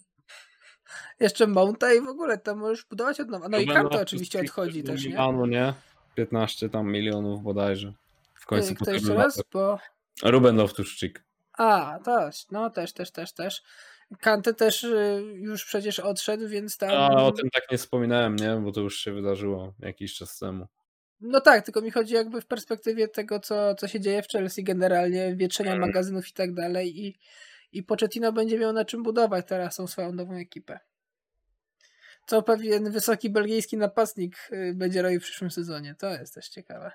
jeszcze 1.20 1.48
Mounta 1.48 1.94
i 1.94 2.02
w 2.02 2.08
ogóle 2.08 2.38
tam 2.38 2.58
możesz 2.58 2.86
budować 2.86 3.20
od 3.20 3.30
nowa. 3.30 3.50
No 3.50 3.58
i 3.58 3.68
Kanto 3.68 4.02
oczywiście 4.02 4.40
odchodzi 4.40 4.84
też, 4.84 5.04
nie? 5.04 5.10
Milanu, 5.10 5.46
nie? 5.46 5.74
15 6.16 6.70
tam 6.70 6.92
milionów 6.92 7.44
bodajże. 7.44 7.94
W 8.34 8.46
końcu 8.46 8.76
Kto 8.76 8.92
jeszcze 8.92 9.14
raz? 9.14 9.44
Bo 9.54 9.80
Ruben 10.24 10.58
Loftus-Cheek. 10.58 11.20
A, 11.58 12.00
też, 12.06 12.46
no 12.52 12.70
też, 12.70 12.94
też, 12.94 13.12
też, 13.12 13.34
też. 13.34 13.64
Kante 14.22 14.54
też 14.54 14.84
y, 14.84 15.24
już 15.36 15.66
przecież 15.66 16.00
odszedł, 16.00 16.48
więc 16.48 16.78
tam. 16.78 16.90
Ale 16.90 17.24
o 17.24 17.32
tym 17.32 17.50
tak 17.50 17.72
nie 17.72 17.78
wspominałem, 17.78 18.36
nie? 18.36 18.62
Bo 18.64 18.72
to 18.72 18.82
już 18.82 18.98
się 18.98 19.14
wydarzyło 19.14 19.74
jakiś 19.80 20.16
czas 20.16 20.40
temu. 20.40 20.68
No 21.22 21.42
tak, 21.42 21.66
tylko 21.66 21.82
mi 21.82 21.92
chodzi 21.92 22.14
jakby 22.14 22.42
w 22.42 22.46
perspektywie 22.46 23.08
tego, 23.08 23.40
co, 23.40 23.76
co 23.76 23.88
się 23.88 24.00
dzieje 24.00 24.24
w 24.24 24.28
Chelsea 24.28 24.64
generalnie, 24.64 25.36
wietrzenia 25.36 25.72
Mm. 25.72 25.82
magazynów 25.82 26.30
i 26.30 26.34
tak 26.34 26.54
dalej. 26.54 27.06
I, 27.06 27.18
I 27.76 27.84
Pochettino 27.84 28.32
będzie 28.32 28.60
miał 28.60 28.74
na 28.74 28.86
czym 28.86 29.04
budować 29.04 29.46
teraz 29.48 29.76
tą 29.76 29.88
swoją 29.88 30.12
nową 30.12 30.34
ekipę. 30.34 30.80
Co 32.28 32.42
pewien 32.42 32.92
wysoki 32.92 33.30
belgijski 33.30 33.78
napastnik 33.78 34.50
y, 34.52 34.74
będzie 34.76 35.02
robił 35.02 35.20
w 35.20 35.24
przyszłym 35.24 35.52
sezonie. 35.52 35.96
To 36.00 36.10
jest 36.10 36.34
też 36.34 36.50
ciekawe. 36.50 36.92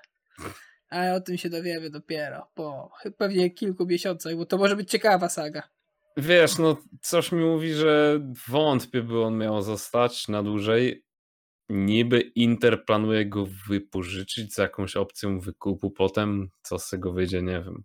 Ale 0.89 1.15
o 1.15 1.21
tym 1.21 1.37
się 1.37 1.49
dowiemy 1.49 1.89
dopiero 1.89 2.47
po 2.53 2.91
pewnie 3.17 3.49
kilku 3.49 3.85
miesiącach, 3.85 4.35
bo 4.35 4.45
to 4.45 4.57
może 4.57 4.75
być 4.75 4.89
ciekawa 4.89 5.29
saga. 5.29 5.63
Wiesz, 6.17 6.57
no 6.57 6.77
coś 7.01 7.31
mi 7.31 7.43
mówi, 7.43 7.73
że 7.73 8.19
wątpię, 8.47 9.01
by 9.01 9.21
on 9.21 9.37
miał 9.37 9.61
zostać 9.61 10.27
na 10.27 10.43
dłużej. 10.43 11.05
Niby 11.69 12.21
Inter 12.21 12.85
planuje 12.85 13.25
go 13.25 13.45
wypożyczyć 13.69 14.53
z 14.53 14.57
jakąś 14.57 14.95
opcją 14.95 15.39
wykupu 15.39 15.91
potem. 15.91 16.49
Co 16.61 16.79
z 16.79 16.89
tego 16.89 17.13
wyjdzie, 17.13 17.41
nie 17.41 17.61
wiem. 17.63 17.83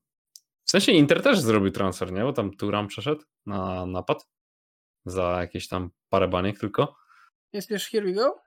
W 0.66 0.70
sensie 0.70 0.92
Inter 0.92 1.22
też 1.22 1.40
zrobił 1.40 1.70
transfer, 1.70 2.12
nie? 2.12 2.22
Bo 2.22 2.32
tam 2.32 2.56
Turam 2.56 2.88
przeszedł 2.88 3.22
na 3.46 3.86
napad 3.86 4.28
za 5.04 5.40
jakieś 5.40 5.68
tam 5.68 5.90
parę 6.08 6.28
baniek 6.28 6.58
tylko. 6.58 6.96
Jest 7.52 7.70
już 7.70 7.84
Here 7.84 8.06
We 8.06 8.12
Go? 8.12 8.38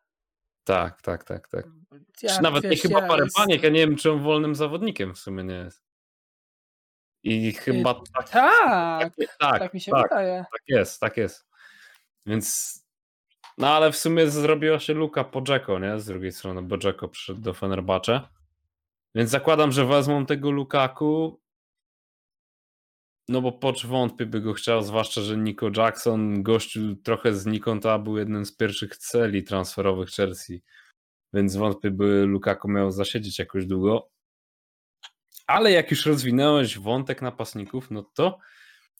Tak, 0.63 1.01
tak, 1.01 1.23
tak, 1.23 1.47
tak. 1.47 1.65
Ja, 2.21 2.41
nawet 2.41 2.63
nie 2.63 2.69
wiesz, 2.69 2.81
chyba 2.81 3.01
ja 3.01 3.07
parę 3.07 3.23
jest- 3.23 3.37
baniek, 3.37 3.63
ja 3.63 3.69
nie 3.69 3.79
wiem, 3.79 3.95
czy 3.95 4.11
on 4.11 4.23
wolnym 4.23 4.55
zawodnikiem 4.55 5.13
w 5.13 5.19
sumie 5.19 5.43
nie 5.43 5.53
jest. 5.55 5.83
I 7.23 7.53
chyba 7.53 7.93
tak, 7.93 8.29
Tak, 8.29 9.13
tak, 9.39 9.59
tak 9.59 9.73
mi 9.73 9.81
się 9.81 9.91
tak, 9.91 10.03
wydaje. 10.03 10.45
tak 10.51 10.61
jest, 10.67 10.99
tak 10.99 11.17
jest. 11.17 11.47
Więc 12.25 12.79
no 13.57 13.67
ale 13.67 13.91
w 13.91 13.97
sumie 13.97 14.29
zrobiła 14.29 14.79
się 14.79 14.93
luka 14.93 15.23
po 15.23 15.41
Dzeko, 15.41 15.79
nie? 15.79 15.99
Z 15.99 16.05
drugiej 16.05 16.31
strony, 16.31 16.61
bo 16.61 16.77
Dzeko 16.77 17.07
przyszedł 17.07 17.41
do 17.41 17.53
Fenerbahce. 17.53 18.21
Więc 19.15 19.29
zakładam, 19.29 19.71
że 19.71 19.85
wezmą 19.85 20.25
tego 20.25 20.51
Lukaku. 20.51 21.41
No 23.29 23.41
bo 23.41 23.51
Pocz 23.51 23.85
wątpię 23.85 24.25
by 24.25 24.41
go 24.41 24.53
chciał, 24.53 24.81
zwłaszcza, 24.81 25.21
że 25.21 25.37
Nico 25.37 25.69
Jackson, 25.77 26.43
gościu 26.43 26.95
trochę 26.95 27.33
znikąd, 27.33 27.83
był 28.03 28.17
jednym 28.17 28.45
z 28.45 28.55
pierwszych 28.55 28.97
celi 28.97 29.43
transferowych 29.43 30.09
Chelsea. 30.09 30.63
Więc 31.33 31.55
wątpię 31.55 31.91
by 31.91 32.25
Lukaku 32.25 32.71
miał 32.71 32.91
zasiedzieć 32.91 33.39
jakoś 33.39 33.65
długo. 33.65 34.09
Ale 35.47 35.71
jak 35.71 35.91
już 35.91 36.05
rozwinąłeś 36.05 36.79
wątek 36.79 37.21
napastników, 37.21 37.91
no 37.91 38.03
to 38.03 38.39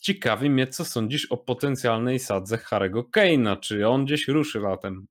ciekawi 0.01 0.49
mnie, 0.49 0.67
co 0.67 0.85
sądzisz 0.85 1.25
o 1.25 1.37
potencjalnej 1.37 2.19
sadze 2.19 2.57
Harego 2.57 3.03
Kane'a. 3.03 3.59
Czy 3.59 3.87
on 3.87 4.05
gdzieś 4.05 4.27
ruszy 4.27 4.59
latem? 4.59 5.07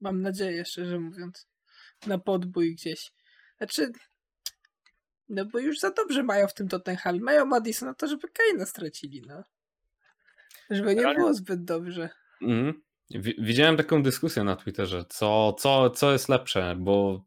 Mam 0.00 0.22
nadzieję, 0.22 0.64
szczerze 0.64 0.98
mówiąc. 0.98 1.48
Na 2.06 2.18
podbój 2.18 2.74
gdzieś. 2.74 3.10
Znaczy, 3.58 3.92
no 5.28 5.44
bo 5.44 5.58
już 5.58 5.78
za 5.78 5.90
dobrze 5.90 6.22
mają 6.22 6.46
w 6.48 6.54
tym 6.54 6.68
Tottenhamie. 6.68 7.20
Mają 7.20 7.46
Madisona 7.46 7.94
to, 7.94 8.06
żeby 8.06 8.28
Kane'a 8.28 8.66
stracili, 8.66 9.22
no. 9.26 9.42
Żeby 10.70 10.94
nie 10.94 11.02
Realnie- 11.02 11.18
było 11.18 11.34
zbyt 11.34 11.64
dobrze. 11.64 12.08
Mhm. 12.42 12.82
Wi- 13.10 13.34
Widziałem 13.38 13.76
taką 13.76 14.02
dyskusję 14.02 14.44
na 14.44 14.56
Twitterze, 14.56 15.04
co, 15.08 15.52
co, 15.58 15.90
co 15.90 16.12
jest 16.12 16.28
lepsze, 16.28 16.76
bo 16.78 17.24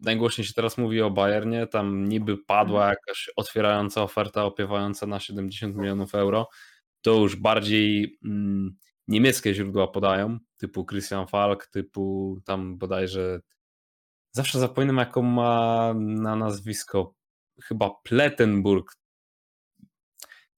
najgłośniej 0.00 0.46
się 0.46 0.54
teraz 0.54 0.78
mówi 0.78 1.02
o 1.02 1.10
Bayernie, 1.10 1.66
tam 1.66 2.08
niby 2.08 2.38
padła 2.38 2.88
jakaś 2.88 3.30
otwierająca 3.36 4.02
oferta 4.02 4.44
opiewająca 4.44 5.06
na 5.06 5.20
70 5.20 5.76
milionów 5.76 6.14
euro, 6.14 6.48
to 7.02 7.14
już 7.14 7.36
bardziej 7.36 8.18
mm, 8.24 8.76
niemieckie 9.08 9.54
źródła 9.54 9.88
podają, 9.88 10.38
typu 10.56 10.84
Christian 10.86 11.26
Falk, 11.26 11.66
typu 11.66 12.36
tam 12.44 12.78
bodajże, 12.78 13.40
zawsze 14.30 14.58
zapominam 14.58 14.96
jaką 14.96 15.22
ma 15.22 15.92
na 15.96 16.36
nazwisko, 16.36 17.14
chyba 17.60 17.90
Plettenburg. 18.04 18.92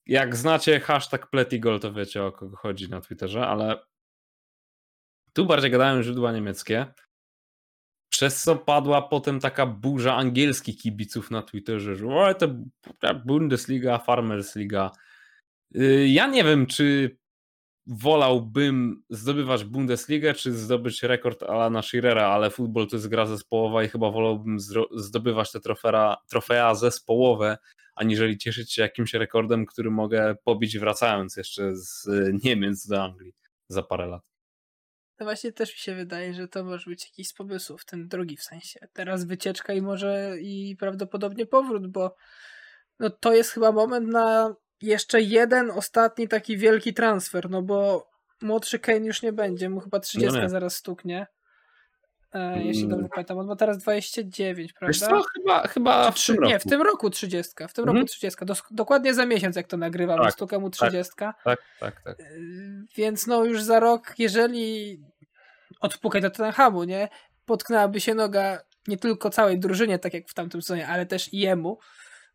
Jak 0.07 0.37
znacie 0.37 0.81
hashtag 0.81 1.31
Pletigol, 1.31 1.81
to 1.81 1.93
wiecie 1.93 2.25
o 2.25 2.33
kogo 2.33 2.57
chodzi 2.57 2.91
na 2.91 3.01
Twitterze, 3.01 3.47
ale 3.47 3.87
tu 5.33 5.47
bardziej 5.47 5.71
gadają 5.71 6.03
źródła 6.03 6.33
niemieckie, 6.33 6.87
przez 8.09 8.43
co 8.43 8.57
padła 8.57 9.03
potem 9.03 9.41
taka 9.41 9.67
burza 9.67 10.17
angielskich 10.17 10.79
kibiców 10.79 11.31
na 11.31 11.43
Twitterze, 11.43 11.97
że 11.97 12.07
o, 12.07 12.35
to 12.35 12.49
Bundesliga, 13.25 13.99
Farmers 13.99 14.57
Liga. 14.57 14.91
Y, 15.77 16.09
Ja 16.09 16.27
nie 16.27 16.45
wiem, 16.45 16.67
czy 16.67 17.17
wolałbym 17.87 19.03
zdobywać 19.11 19.65
Bundesligę, 19.65 20.35
czy 20.35 20.53
zdobyć 20.53 21.03
rekord 21.03 21.43
Alana 21.43 21.83
Shearera, 21.83 22.27
ale 22.27 22.51
futbol 22.51 22.87
to 22.89 22.97
jest 22.97 23.09
gra 23.09 23.27
zespołowa 23.27 23.85
i 23.85 23.89
chyba 23.89 24.11
wolałbym 24.11 24.57
zdobywać 24.97 25.53
te 25.53 25.61
trofea, 25.61 26.17
trofea 26.29 26.75
zespołowe, 26.75 27.59
aniżeli 27.95 28.39
cieszyć 28.39 28.73
się 28.73 28.83
jakimś 28.83 29.15
rekordem, 29.15 29.67
który 29.67 29.91
mogę 29.91 30.35
pobić 30.45 30.79
wracając 30.79 31.37
jeszcze 31.37 31.77
z 31.77 32.09
Niemiec 32.45 32.87
do 32.87 33.05
Anglii 33.05 33.33
za 33.69 33.83
parę 33.83 34.07
lat. 34.07 34.23
No 35.21 35.27
właśnie 35.27 35.53
też 35.53 35.73
mi 35.73 35.79
się 35.79 35.95
wydaje, 35.95 36.35
że 36.35 36.49
to 36.49 36.65
może 36.65 36.91
być 36.91 37.05
jakiś 37.05 37.29
z 37.29 37.35
pomysłów, 37.35 37.85
ten 37.85 38.09
drugi 38.09 38.37
w 38.37 38.43
sensie. 38.43 38.81
Teraz 38.93 39.25
wycieczka 39.25 39.73
i 39.73 39.83
może 39.83 40.37
i 40.41 40.77
prawdopodobnie 40.77 41.47
powrót, 41.47 41.87
bo 41.87 42.17
no 42.99 43.11
to 43.11 43.35
jest 43.35 43.51
chyba 43.51 43.73
moment 43.73 44.09
na 44.09 44.55
jeszcze 44.83 45.21
jeden 45.21 45.71
ostatni 45.71 46.29
taki 46.29 46.57
wielki 46.57 46.95
transfer, 46.95 47.51
no 47.51 47.63
bo 47.63 48.09
młodszy 48.43 48.79
Kane 48.79 49.07
już 49.07 49.23
nie 49.23 49.33
będzie, 49.33 49.71
mu 49.71 49.81
chyba 49.81 50.01
30 50.01 50.35
No 50.37 50.43
nie. 50.43 50.49
zaraz 50.49 50.77
stuknie. 50.77 51.27
E, 52.35 52.63
jeśli 52.63 52.85
Mm. 52.85 52.91
dobrze 52.91 53.09
pamiętam, 53.15 53.39
on 53.39 53.47
ma 53.47 53.57
teraz 53.57 53.79
29, 53.79 54.73
Wiesz 54.83 54.99
prawda? 55.01 55.23
co, 55.23 55.29
chyba, 55.35 55.67
chyba 55.69 56.11
w 56.11 56.27
tym 56.27 56.37
nie, 56.37 56.53
roku. 56.55 56.67
w 56.67 56.71
tym 56.71 56.83
roku 56.83 57.11
30. 57.11 57.53
W 57.69 57.73
tym 57.73 57.83
Mhm. 57.83 57.97
roku 57.97 58.07
30. 58.09 58.45
Dos- 58.45 58.63
dokładnie 58.71 59.15
za 59.15 59.27
miesiąc, 59.27 59.57
jak 59.57 59.67
to 59.67 59.77
nagrywam, 59.77 60.19
Tak, 60.19 60.33
stuka 60.33 60.59
mu 60.59 60.71
30. 60.71 61.13
Tak, 61.45 61.59
tak, 61.81 62.03
tak. 62.05 62.19
Yy, 62.19 62.85
Więc 62.97 63.27
no 63.27 63.45
już 63.45 63.63
za 63.63 63.81
rok, 63.81 64.15
jeżeli 64.19 64.99
odpukać 65.81 66.23
do 66.23 66.31
Tottenhamu, 66.31 66.85
nie? 66.85 67.09
Potknęłaby 67.47 68.01
się 68.01 68.15
noga 68.15 68.59
nie 68.89 68.97
tylko 68.97 69.31
całej 69.31 69.59
drużynie, 69.59 69.99
tak 69.99 70.15
jak 70.15 70.29
w 70.29 70.35
tamtym 70.35 70.63
sezonie, 70.63 70.89
ale 70.89 71.07
też 71.07 71.33
i 71.33 71.39
jemu. 71.39 71.79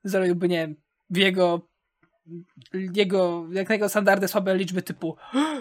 Zrobiłby, 0.04 0.48
nie 0.48 0.58
wiem, 0.58 0.76
w 1.10 1.18
jego, 1.18 1.62
jego 2.74 3.46
jak 3.52 3.70
na 3.70 3.76
jego 3.76 3.90
standardy 3.90 4.28
słabe 4.28 4.56
liczby 4.56 4.82
typu 4.82 5.18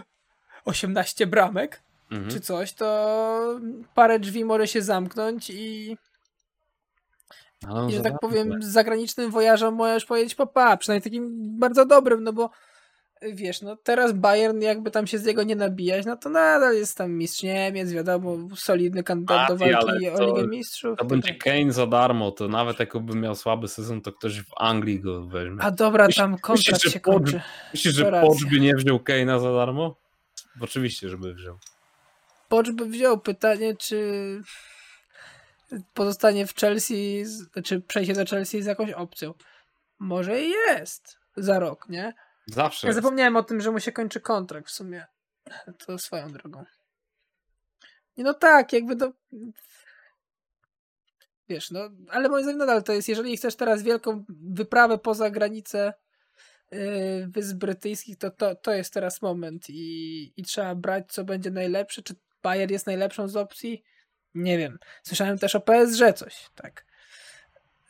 18 0.65 1.27
bramek 1.27 1.83
Mhm. 2.11 2.31
czy 2.31 2.41
coś, 2.41 2.73
to 2.73 3.61
parę 3.95 4.19
drzwi 4.19 4.45
może 4.45 4.67
się 4.67 4.83
zamknąć 4.83 5.51
i, 5.51 5.97
on 7.69 7.91
i 7.91 7.93
że 7.93 8.01
tak 8.01 8.19
powiem, 8.21 8.63
zagranicznym 8.63 9.31
wojażom 9.31 9.75
możesz 9.75 10.05
powiedzieć 10.05 10.35
papa, 10.35 10.77
przynajmniej 10.77 11.03
takim 11.03 11.31
bardzo 11.59 11.87
dobrym, 11.87 12.25
no 12.25 12.33
bo 12.33 12.51
wiesz, 13.23 13.63
no 13.63 13.77
teraz 13.77 14.13
Bayern 14.13 14.61
jakby 14.61 14.91
tam 14.91 15.07
się 15.07 15.19
z 15.19 15.25
niego 15.25 15.43
nie 15.43 15.57
nabijać, 15.57 16.07
no 16.07 16.17
to 16.17 16.29
nadal 16.29 16.75
jest 16.75 16.99
tam 16.99 17.13
mistrz 17.13 17.43
Niemiec, 17.43 17.93
wiadomo, 17.93 18.37
solidny 18.57 19.03
kandydat 19.03 19.49
do 19.49 19.57
walki 19.57 20.09
o 20.09 20.27
Ligę 20.27 20.49
Mistrzów. 20.49 20.99
To 20.99 21.05
będzie 21.05 21.35
Kane 21.35 21.73
za 21.73 21.87
darmo, 21.87 22.31
to 22.31 22.49
nawet 22.49 22.81
jakby 22.81 23.17
miał 23.17 23.35
słaby 23.35 23.69
sezon, 23.69 24.01
to 24.01 24.13
ktoś 24.13 24.41
w 24.41 24.51
Anglii 24.57 25.01
go 25.01 25.27
weźmie. 25.27 25.57
A 25.61 25.71
dobra, 25.71 26.09
tam 26.09 26.39
kontrakt 26.39 26.73
myślisz, 26.73 26.93
się 26.93 27.01
pod- 27.01 27.15
kończy. 27.15 27.41
Myślisz, 27.73 27.95
że. 27.95 28.21
Poch 28.21 28.37
by 28.51 28.61
nie 28.61 28.75
wziął 28.75 28.99
Kane'a 28.99 29.41
za 29.41 29.53
darmo? 29.53 29.97
Oczywiście, 30.61 31.09
żeby 31.09 31.35
wziął. 31.35 31.59
Pocz 32.49 32.71
by 32.71 32.87
wziął 32.87 33.21
pytanie, 33.21 33.77
czy 33.77 34.41
pozostanie 35.95 36.47
w 36.47 36.55
Chelsea, 36.55 37.25
czy 37.65 37.81
przejście 37.81 38.15
do 38.15 38.25
Chelsea 38.27 38.63
z 38.63 38.67
jakąś 38.67 38.93
opcją. 38.93 39.35
Może 39.99 40.43
i 40.43 40.51
jest 40.51 41.19
za 41.37 41.59
rok, 41.59 41.89
nie? 41.89 42.15
Zawsze. 42.47 42.87
Ja 42.87 42.89
jest. 42.89 43.03
zapomniałem 43.03 43.37
o 43.37 43.43
tym, 43.43 43.61
że 43.61 43.71
mu 43.71 43.81
się 43.81 43.93
kończy 43.93 44.21
kontrakt 44.21 44.69
w 44.69 44.73
sumie. 44.73 45.07
To 45.87 45.99
swoją 45.99 46.33
drogą. 46.33 46.65
Nie, 48.17 48.25
No 48.25 48.35
tak, 48.35 48.73
jakby 48.73 48.97
to. 48.97 49.13
Wiesz, 51.49 51.71
no, 51.71 51.81
ale 52.09 52.29
moim 52.29 52.43
zdaniem 52.43 52.59
nadal 52.59 52.83
to 52.83 52.93
jest, 52.93 53.09
jeżeli 53.09 53.37
chcesz 53.37 53.57
teraz 53.57 53.83
wielką 53.83 54.25
wyprawę 54.29 54.99
poza 54.99 55.31
granicę 55.31 55.95
yy, 56.71 57.29
Wysp 57.29 57.57
Brytyjskich, 57.57 58.19
to, 58.19 58.31
to 58.31 58.55
to 58.55 58.73
jest 58.73 58.95
teraz 58.95 59.23
moment 59.23 59.71
i, 59.71 60.33
i 60.37 60.43
trzeba 60.45 60.75
brać, 60.75 61.05
co 61.13 61.25
będzie 61.25 61.51
najlepsze. 61.51 62.03
Czy 62.03 62.15
Bayer 62.43 62.71
jest 62.71 62.87
najlepszą 62.87 63.29
z 63.29 63.37
opcji? 63.37 63.85
Nie 64.35 64.59
wiem. 64.59 64.79
Słyszałem 65.03 65.39
też 65.39 65.55
o 65.55 65.61
PSG 65.61 66.13
coś, 66.17 66.51
tak. 66.55 66.87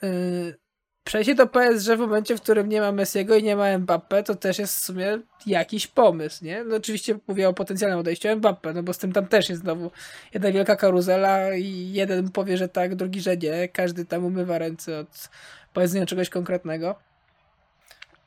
Yy, 0.03 0.59
przejście 1.07 1.35
do 1.35 1.47
PSG 1.47 1.87
w 1.97 1.99
momencie, 1.99 2.37
w 2.37 2.43
którym 2.43 2.69
nie 2.69 2.81
ma 2.81 2.93
Messiego 2.93 3.37
i 3.37 3.43
nie 3.43 3.57
ma 3.57 3.65
Mbappé, 3.65 4.23
to 4.23 4.35
też 4.35 4.59
jest 4.59 4.77
w 4.77 4.85
sumie 4.85 5.19
jakiś 5.47 5.87
pomysł, 5.87 6.45
nie? 6.45 6.65
No 6.65 6.77
oczywiście 6.77 7.19
mówię 7.29 7.49
o 7.49 7.53
potencjalnym 7.53 8.01
odejściu 8.01 8.29
Mbappé, 8.29 8.75
no 8.75 8.83
bo 8.83 8.93
z 8.93 8.99
tym 8.99 9.13
tam 9.13 9.27
też 9.27 9.49
jest 9.49 9.63
znowu 9.63 9.91
jedna 10.35 10.53
wielka 10.53 10.77
karuzela 10.77 11.55
i 11.55 11.93
jeden 11.93 12.31
powie, 12.31 12.57
że 12.57 12.69
tak, 12.69 12.95
drugi, 12.95 13.21
że 13.21 13.37
nie. 13.37 13.69
Każdy 13.69 14.05
tam 14.05 14.25
umywa 14.25 14.59
ręce 14.59 14.99
od 14.99 15.29
powiedzenia 15.73 16.07
czegoś 16.07 16.31
konkretnego. 16.31 16.95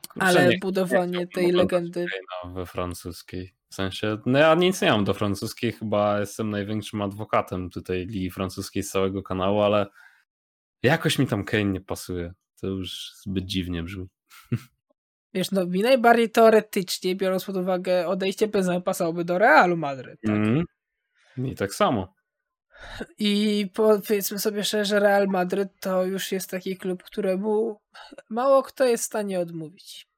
Kurczę, 0.08 0.26
ale 0.26 0.48
nie- 0.48 0.58
budowanie 0.58 1.18
nie 1.18 1.26
tej 1.26 1.44
chciałbym 1.44 1.56
legendy... 1.56 2.06
Kane'a 2.06 2.54
we 2.54 2.66
francuskiej. 2.66 3.54
W 3.68 3.74
sensie, 3.74 4.18
no 4.26 4.38
ja 4.38 4.54
nic 4.54 4.82
nie 4.82 4.90
mam 4.90 5.04
do 5.04 5.14
francuskiej, 5.14 5.72
chyba 5.72 6.20
jestem 6.20 6.50
największym 6.50 7.02
adwokatem 7.02 7.70
tutaj 7.70 8.06
ligi 8.06 8.30
francuskiej 8.30 8.82
z 8.82 8.90
całego 8.90 9.22
kanału, 9.22 9.60
ale 9.60 9.86
jakoś 10.82 11.18
mi 11.18 11.26
tam 11.26 11.44
Kane 11.44 11.64
nie 11.64 11.80
pasuje. 11.80 12.32
To 12.60 12.66
już 12.66 13.12
zbyt 13.26 13.44
dziwnie 13.44 13.82
brzmi. 13.82 14.06
Wiesz, 15.34 15.50
no 15.50 15.66
mi 15.66 15.82
najbardziej 15.82 16.30
teoretycznie, 16.30 17.16
biorąc 17.16 17.44
pod 17.44 17.56
uwagę 17.56 18.08
odejście 18.08 18.48
Benzema, 18.48 18.80
pasowałoby 18.80 19.24
do 19.24 19.38
Realu 19.38 19.76
Madryt. 19.76 20.20
Tak? 20.20 20.36
Mm. 20.36 20.64
I 21.36 21.54
tak 21.54 21.74
samo. 21.74 22.14
I 23.18 23.66
powiedzmy 23.74 24.38
sobie 24.38 24.64
szczerze, 24.64 25.00
Real 25.00 25.26
Madryt 25.26 25.68
to 25.80 26.04
już 26.04 26.32
jest 26.32 26.50
taki 26.50 26.76
klub, 26.76 27.02
któremu 27.02 27.80
mało 28.28 28.62
kto 28.62 28.84
jest 28.84 29.04
w 29.04 29.06
stanie 29.06 29.40
odmówić. 29.40 30.08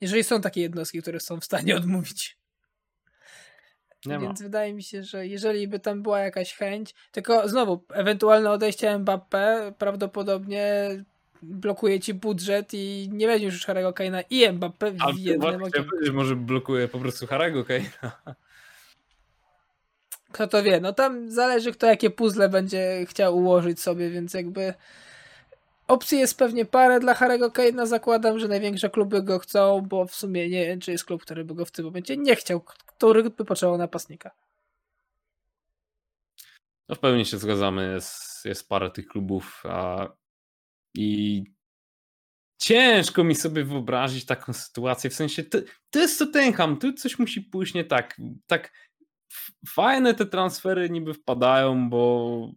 Jeżeli 0.00 0.24
są 0.24 0.40
takie 0.40 0.60
jednostki, 0.60 1.02
które 1.02 1.20
są 1.20 1.40
w 1.40 1.44
stanie 1.44 1.76
odmówić. 1.76 2.37
Nie 4.06 4.18
ma. 4.18 4.20
Więc 4.20 4.42
wydaje 4.42 4.74
mi 4.74 4.82
się, 4.82 5.02
że 5.02 5.26
jeżeli 5.26 5.68
by 5.68 5.80
tam 5.80 6.02
była 6.02 6.20
jakaś 6.20 6.54
chęć, 6.54 6.94
tylko 7.12 7.48
znowu, 7.48 7.84
ewentualne 7.92 8.50
odejście 8.50 8.90
Mbappé 8.90 9.72
prawdopodobnie 9.78 10.88
blokuje 11.42 12.00
ci 12.00 12.14
budżet 12.14 12.68
i 12.72 13.08
nie 13.12 13.26
weźmiesz 13.26 13.54
już 13.54 13.66
Harry'ego 13.66 13.92
Kane'a 13.92 14.24
i 14.30 14.48
Mbappé 14.48 15.14
w 15.14 15.18
jednym 15.18 15.60
powiedzieć, 15.60 16.12
może 16.12 16.36
blokuje 16.36 16.88
po 16.88 16.98
prostu 16.98 17.26
Harego 17.26 17.62
Kane'a. 17.62 18.10
Kto 20.32 20.46
to 20.46 20.62
wie, 20.62 20.80
no 20.80 20.92
tam 20.92 21.30
zależy 21.30 21.72
kto 21.72 21.86
jakie 21.86 22.10
puzzle 22.10 22.48
będzie 22.48 23.06
chciał 23.06 23.36
ułożyć 23.36 23.80
sobie, 23.80 24.10
więc 24.10 24.34
jakby 24.34 24.74
opcji 25.88 26.18
jest 26.18 26.38
pewnie 26.38 26.64
parę 26.64 27.00
dla 27.00 27.14
Harry'ego 27.14 27.50
Kane'a, 27.50 27.86
zakładam, 27.86 28.38
że 28.38 28.48
największe 28.48 28.90
kluby 28.90 29.22
go 29.22 29.38
chcą, 29.38 29.80
bo 29.80 30.06
w 30.06 30.14
sumie 30.14 30.48
nie 30.48 30.66
wiem, 30.66 30.80
czy 30.80 30.92
jest 30.92 31.04
klub, 31.04 31.22
który 31.22 31.44
by 31.44 31.54
go 31.54 31.64
w 31.64 31.70
tym 31.70 31.84
momencie 31.84 32.16
nie 32.16 32.36
chciał, 32.36 32.60
który 32.98 33.30
by 33.30 33.44
potrzebował 33.44 33.78
napastnika. 33.78 34.30
No 36.88 36.94
w 36.94 36.98
pełni 36.98 37.24
się 37.24 37.38
zgadzamy, 37.38 37.92
jest, 37.94 38.44
jest 38.44 38.68
parę 38.68 38.90
tych 38.90 39.06
klubów 39.06 39.62
a, 39.64 40.08
i 40.94 41.44
ciężko 42.58 43.24
mi 43.24 43.34
sobie 43.34 43.64
wyobrazić 43.64 44.26
taką 44.26 44.52
sytuację, 44.52 45.10
w 45.10 45.14
sensie 45.14 45.44
to, 45.44 45.58
to 45.90 45.98
jest 45.98 46.18
Tottenham, 46.18 46.78
tu 46.78 46.92
coś 46.92 47.18
musi 47.18 47.40
pójść 47.40 47.74
nie 47.74 47.84
tak, 47.84 48.20
tak 48.46 48.72
fajne 49.68 50.14
te 50.14 50.26
transfery 50.26 50.90
niby 50.90 51.14
wpadają, 51.14 51.90
bo 51.90 52.52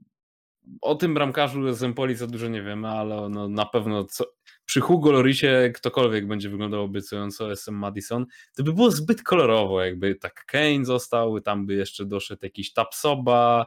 o 0.82 0.95
tym 0.95 1.13
bramkarzu 1.13 1.73
z 1.73 1.84
Empoli 1.84 2.15
za 2.15 2.27
dużo 2.27 2.47
nie 2.47 2.63
wiemy, 2.63 2.88
ale 2.88 3.30
no, 3.30 3.49
na 3.49 3.65
pewno 3.65 4.04
co, 4.04 4.25
przy 4.71 4.81
Hugo 4.81 5.12
Lorisie 5.12 5.71
ktokolwiek 5.75 6.27
będzie 6.27 6.49
wyglądał 6.49 6.81
obiecująco, 6.81 7.51
SM 7.51 7.75
Madison, 7.75 8.25
to 8.55 8.63
by 8.63 8.73
było 8.73 8.91
zbyt 8.91 9.23
kolorowo, 9.23 9.81
jakby 9.81 10.15
tak 10.15 10.45
Kane 10.45 10.86
został, 10.86 11.41
tam 11.41 11.65
by 11.65 11.73
jeszcze 11.73 12.05
doszedł 12.05 12.39
jakiś 12.43 12.73
Tapsoba, 12.73 13.65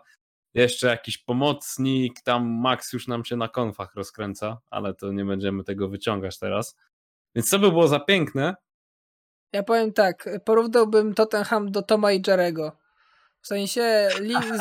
jeszcze 0.55 0.87
jakiś 0.87 1.19
pomocnik, 1.19 2.21
tam 2.21 2.61
Max 2.61 2.93
już 2.93 3.09
nam 3.09 3.25
się 3.25 3.37
na 3.37 3.49
konfach 3.49 3.95
rozkręca, 3.95 4.61
ale 4.71 4.95
to 4.95 5.13
nie 5.13 5.25
będziemy 5.25 5.65
tego 5.65 5.89
wyciągać 5.89 6.39
teraz. 6.39 6.77
Więc 7.35 7.51
co 7.51 7.59
by 7.59 7.71
było 7.71 7.89
za 7.89 8.01
piękne? 8.01 8.55
Ja 9.53 9.63
powiem 9.63 9.93
tak, 9.93 10.29
porównałbym 10.45 11.15
Tottenham 11.15 11.71
do 11.71 11.83
Toma 11.83 12.13
i 12.13 12.23
Jerego. 12.27 12.84
W 13.45 13.47
sensie, 13.47 14.09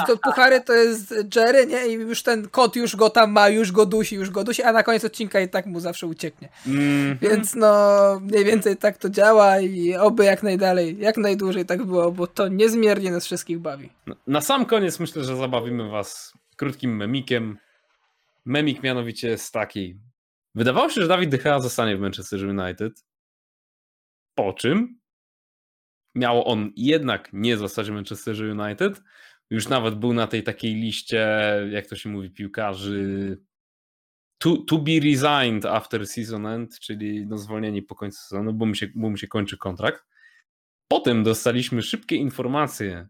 do 0.08 0.17
puchary 0.17 0.62
to 0.62 0.74
jest 0.74 1.13
Jerry, 1.36 1.67
nie? 1.67 1.88
I 1.88 1.93
już 1.93 2.24
ten 2.24 2.50
kot 2.50 2.76
już 2.76 2.96
go 2.96 3.10
tam 3.10 3.32
ma, 3.32 3.50
już 3.50 3.72
go 3.72 3.86
dusi, 3.86 4.15
już 4.15 4.30
go 4.30 4.43
dusi, 4.43 4.63
a 4.63 4.72
na 4.72 4.84
koniec 4.84 5.06
odcinka 5.06 5.39
i 5.39 5.50
tak 5.50 5.65
mu 5.65 5.80
zawsze 5.80 6.08
ucieknie. 6.08 6.50
Mm, 6.67 7.17
Więc 7.22 7.56
no, 7.56 8.19
mniej 8.19 8.46
więcej 8.46 8.78
tak 8.78 8.98
to 8.98 9.10
działa 9.10 9.60
i 9.60 9.96
oby 9.96 10.26
jak 10.26 10.43
najdalej, 10.43 11.00
jak 11.00 11.17
najdłużej 11.17 11.65
tak 11.65 11.84
było, 11.84 12.12
bo 12.12 12.28
to 12.28 12.48
niezmiernie 12.48 13.12
nas 13.12 13.26
wszystkich 13.26 13.60
bawi. 13.60 13.89
Na 14.28 14.41
sam 14.41 14.65
koniec 14.65 15.00
myślę, 15.00 15.24
że 15.24 15.36
zabawimy 15.36 15.89
was 15.89 16.34
krótkim 16.58 16.96
memikiem. 16.96 17.58
Memik 18.46 18.84
mianowicie 18.84 19.28
jest 19.30 19.54
taki. 19.54 20.00
Wydawało 20.56 20.89
się, 20.89 21.02
że 21.02 21.08
Dawid 21.08 21.43
Gea 21.43 21.60
zostanie 21.60 21.98
w 21.98 22.00
Manchester 22.00 22.39
United. 22.46 22.93
Po 24.36 24.54
czym 24.54 25.00
miał 26.15 26.47
on 26.47 26.71
jednak 26.76 27.30
nie 27.34 27.58
zostać 27.58 27.89
w 27.89 27.93
Manchester 27.93 28.36
United. 28.36 29.02
Już 29.49 29.69
nawet 29.69 29.95
był 29.95 30.13
na 30.13 30.28
tej 30.28 30.43
takiej 30.43 30.76
liście, 30.76 31.28
jak 31.71 31.88
to 31.88 31.95
się 31.95 32.10
mówi, 32.10 32.30
piłkarzy 32.30 33.38
to, 34.43 34.58
to 34.58 34.78
be 34.78 34.99
resigned 34.99 35.65
after 35.65 36.08
season 36.08 36.45
end, 36.45 36.80
czyli 36.80 37.28
no 37.28 37.38
zwolnieni 37.38 37.82
po 37.82 37.95
końcu 37.95 38.21
sezonu, 38.21 38.54
bo 38.54 38.65
mu, 38.65 38.76
się, 38.76 38.88
bo 38.95 39.10
mu 39.10 39.17
się 39.17 39.28
kończy 39.28 39.58
kontrakt. 39.58 40.04
Potem 40.91 41.23
dostaliśmy 41.23 41.82
szybkie 41.82 42.15
informacje, 42.15 43.08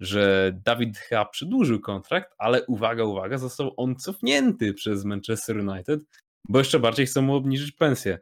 że 0.00 0.52
Dawid 0.64 0.98
Gea 1.10 1.24
przedłużył 1.24 1.80
kontrakt, 1.80 2.34
ale 2.38 2.66
uwaga, 2.66 3.04
uwaga, 3.04 3.38
został 3.38 3.74
on 3.76 3.96
cofnięty 3.96 4.74
przez 4.74 5.04
Manchester 5.04 5.56
United, 5.56 6.00
bo 6.48 6.58
jeszcze 6.58 6.80
bardziej 6.80 7.06
chcą 7.06 7.22
mu 7.22 7.34
obniżyć 7.34 7.72
pensję. 7.72 8.18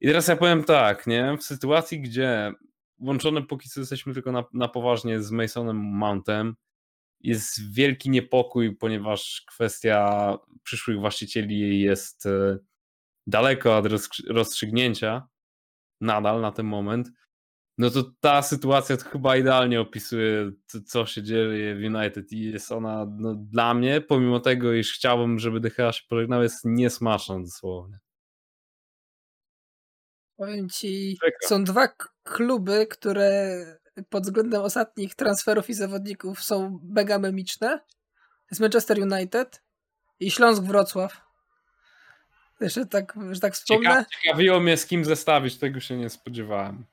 I 0.00 0.06
teraz 0.06 0.28
ja 0.28 0.36
powiem 0.36 0.64
tak, 0.64 1.06
nie? 1.06 1.36
W 1.40 1.44
sytuacji, 1.44 2.00
gdzie 2.00 2.52
łączone 3.00 3.42
póki 3.42 3.68
co 3.68 3.80
jesteśmy 3.80 4.14
tylko 4.14 4.32
na, 4.32 4.44
na 4.52 4.68
poważnie 4.68 5.22
z 5.22 5.30
Masonem 5.30 5.76
Mountem. 5.76 6.54
Jest 7.20 7.72
wielki 7.74 8.10
niepokój, 8.10 8.76
ponieważ 8.76 9.44
kwestia 9.48 10.38
przyszłych 10.62 10.98
właścicieli 10.98 11.80
jest 11.80 12.26
e, 12.26 12.58
daleko 13.26 13.76
od 13.76 13.86
rozstrzygnięcia 14.28 15.28
nadal 16.00 16.40
na 16.40 16.52
ten 16.52 16.66
moment. 16.66 17.10
No 17.78 17.90
to 17.90 18.12
ta 18.20 18.42
sytuacja 18.42 18.96
to 18.96 19.04
chyba 19.04 19.36
idealnie 19.36 19.80
opisuje, 19.80 20.52
co 20.86 21.06
się 21.06 21.22
dzieje 21.22 21.74
w 21.74 21.94
United 21.94 22.32
i 22.32 22.42
jest 22.42 22.72
ona 22.72 23.06
no, 23.18 23.34
dla 23.34 23.74
mnie, 23.74 24.00
pomimo 24.00 24.40
tego, 24.40 24.72
iż 24.72 24.92
chciałbym, 24.92 25.38
żeby 25.38 25.60
DH 25.60 25.76
się 25.76 26.02
pożegnał, 26.08 26.42
jest 26.42 26.64
niesmaczna 26.64 27.40
dosłownie. 27.40 27.98
Powiem 30.38 30.68
ci, 30.68 31.18
Czeka. 31.24 31.48
są 31.48 31.64
dwa 31.64 31.88
kluby, 32.24 32.86
które 32.86 33.64
pod 34.08 34.22
względem 34.22 34.62
ostatnich 34.62 35.14
transferów 35.14 35.70
i 35.70 35.74
zawodników 35.74 36.42
są 36.42 36.80
mega 36.82 37.18
memiczne. 37.18 37.78
To 37.78 38.48
jest 38.50 38.60
Manchester 38.60 38.98
United 39.00 39.62
i 40.20 40.30
Śląsk 40.30 40.62
Wrocław. 40.62 41.20
Jeszcze 42.60 42.86
tak, 42.86 43.14
że 43.30 43.40
tak 43.40 43.54
wspomnę. 43.54 44.04
ciekawiło 44.22 44.60
mnie 44.60 44.76
z 44.76 44.86
kim 44.86 45.04
zestawić, 45.04 45.56
tego 45.56 45.80
się 45.80 45.96
nie 45.96 46.10
spodziewałem. 46.10 46.84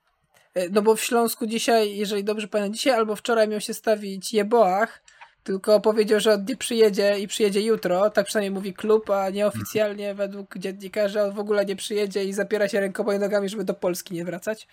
E, 0.53 0.69
no 0.69 0.81
bo 0.81 0.95
w 0.95 1.01
Śląsku 1.01 1.47
dzisiaj, 1.47 1.97
jeżeli 1.97 2.23
dobrze 2.23 2.47
pamiętam, 2.47 2.73
dzisiaj 2.73 2.93
albo 2.93 3.15
wczoraj 3.15 3.47
miał 3.47 3.61
się 3.61 3.73
stawić 3.73 4.33
Jeboach, 4.33 5.03
tylko 5.45 5.79
powiedział, 5.79 6.19
że 6.19 6.33
on 6.33 6.45
nie 6.45 6.57
przyjedzie 6.57 7.19
i 7.19 7.27
przyjedzie 7.27 7.61
jutro, 7.61 8.09
tak 8.09 8.25
przynajmniej 8.25 8.51
mówi 8.51 8.73
klub, 8.73 9.09
a 9.09 9.29
nieoficjalnie 9.29 10.09
mhm. 10.09 10.17
według 10.17 10.57
dziennikarza 10.57 11.23
on 11.23 11.31
w 11.31 11.39
ogóle 11.39 11.65
nie 11.65 11.75
przyjedzie 11.75 12.25
i 12.25 12.33
zapiera 12.33 12.67
się 12.67 12.79
rękoma 12.79 13.15
i 13.15 13.19
nogami, 13.19 13.49
żeby 13.49 13.63
do 13.63 13.73
Polski 13.73 14.13
nie 14.13 14.25
wracać. 14.25 14.67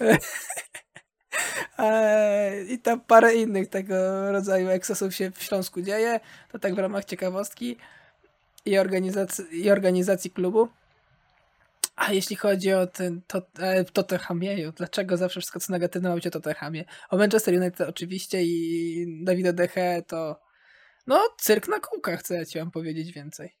E, 1.78 2.64
I 2.64 2.78
tam 2.78 3.00
parę 3.00 3.34
innych 3.34 3.68
tego 3.68 3.94
rodzaju 4.32 4.68
eksosów 4.68 5.14
się 5.14 5.30
w 5.30 5.42
Śląsku 5.42 5.82
dzieje. 5.82 6.20
To 6.52 6.58
tak 6.58 6.74
w 6.74 6.78
ramach 6.78 7.04
ciekawostki 7.04 7.76
i 8.64 8.78
organizacji, 8.78 9.44
i 9.64 9.70
organizacji 9.70 10.30
klubu. 10.30 10.68
A 11.96 12.12
jeśli 12.12 12.36
chodzi 12.36 12.72
o 12.72 12.86
ten 12.86 13.22
to, 13.26 13.42
e, 13.58 13.84
dlaczego 14.76 15.16
zawsze 15.16 15.40
wszystko 15.40 15.60
co 15.60 15.72
negatywne 15.72 16.08
ma 16.08 16.14
być 16.14 16.26
o 16.26 16.30
Tottenhamie? 16.30 16.84
O 17.10 17.16
Manchester 17.16 17.54
United 17.54 17.88
oczywiście 17.88 18.42
i 18.42 19.24
Davida 19.24 19.52
Deche 19.52 20.02
to 20.06 20.40
no 21.06 21.20
cyrk 21.38 21.68
na 21.68 21.80
kółkach, 21.80 22.22
co 22.22 22.34
ja 22.34 22.44
ci 22.44 22.58
mam 22.58 22.70
powiedzieć 22.70 23.12
więcej. 23.12 23.56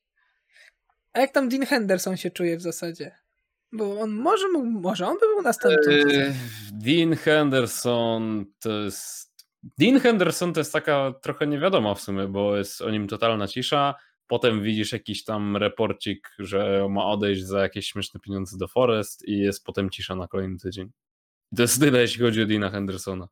A 1.12 1.20
jak 1.20 1.32
tam 1.32 1.48
Dean 1.48 1.66
Henderson 1.66 2.16
się 2.16 2.30
czuje 2.30 2.56
w 2.56 2.62
zasadzie? 2.62 3.18
Bo 3.72 4.00
on 4.00 4.10
może, 4.10 4.48
może 4.58 5.06
on 5.06 5.14
by 5.14 5.26
był 5.26 5.42
następny. 5.42 5.94
Eee, 5.94 6.32
Dean 6.72 7.16
Henderson 7.16 8.44
to 8.60 8.70
jest. 8.70 9.32
Dean 9.78 10.00
Henderson 10.00 10.52
to 10.52 10.60
jest 10.60 10.72
taka 10.72 11.14
trochę 11.22 11.46
niewiadoma 11.46 11.94
w 11.94 12.00
sumie, 12.00 12.28
bo 12.28 12.56
jest 12.56 12.82
o 12.82 12.90
nim 12.90 13.08
totalna 13.08 13.48
cisza. 13.48 13.94
Potem 14.32 14.62
widzisz 14.62 14.92
jakiś 14.92 15.24
tam 15.24 15.56
reporcik, 15.56 16.30
że 16.38 16.86
ma 16.90 17.06
odejść 17.06 17.44
za 17.44 17.60
jakieś 17.60 17.86
śmieszne 17.86 18.20
pieniądze 18.20 18.58
do 18.58 18.68
Forest 18.68 19.28
i 19.28 19.38
jest 19.38 19.64
potem 19.64 19.90
cisza 19.90 20.16
na 20.16 20.28
kolejny 20.28 20.58
tydzień. 20.58 20.90
To 21.56 21.62
jest 21.62 21.80
tyle, 21.80 22.00
jeśli 22.00 22.22
chodzi 22.22 22.42
o 22.42 22.46
Dina 22.46 22.70
Hendersona. 22.70 23.28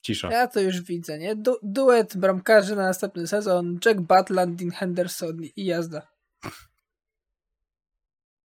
Cisza. 0.00 0.30
Ja 0.32 0.48
to 0.48 0.60
już 0.60 0.80
widzę, 0.80 1.18
nie? 1.18 1.36
Du 1.36 1.56
duet 1.62 2.16
bramkarzy 2.16 2.76
na 2.76 2.82
następny 2.82 3.26
sezon. 3.26 3.78
Jack 3.86 4.00
Butland, 4.00 4.58
Dean 4.58 4.70
Henderson 4.70 5.44
i 5.56 5.64
jazda. 5.64 6.06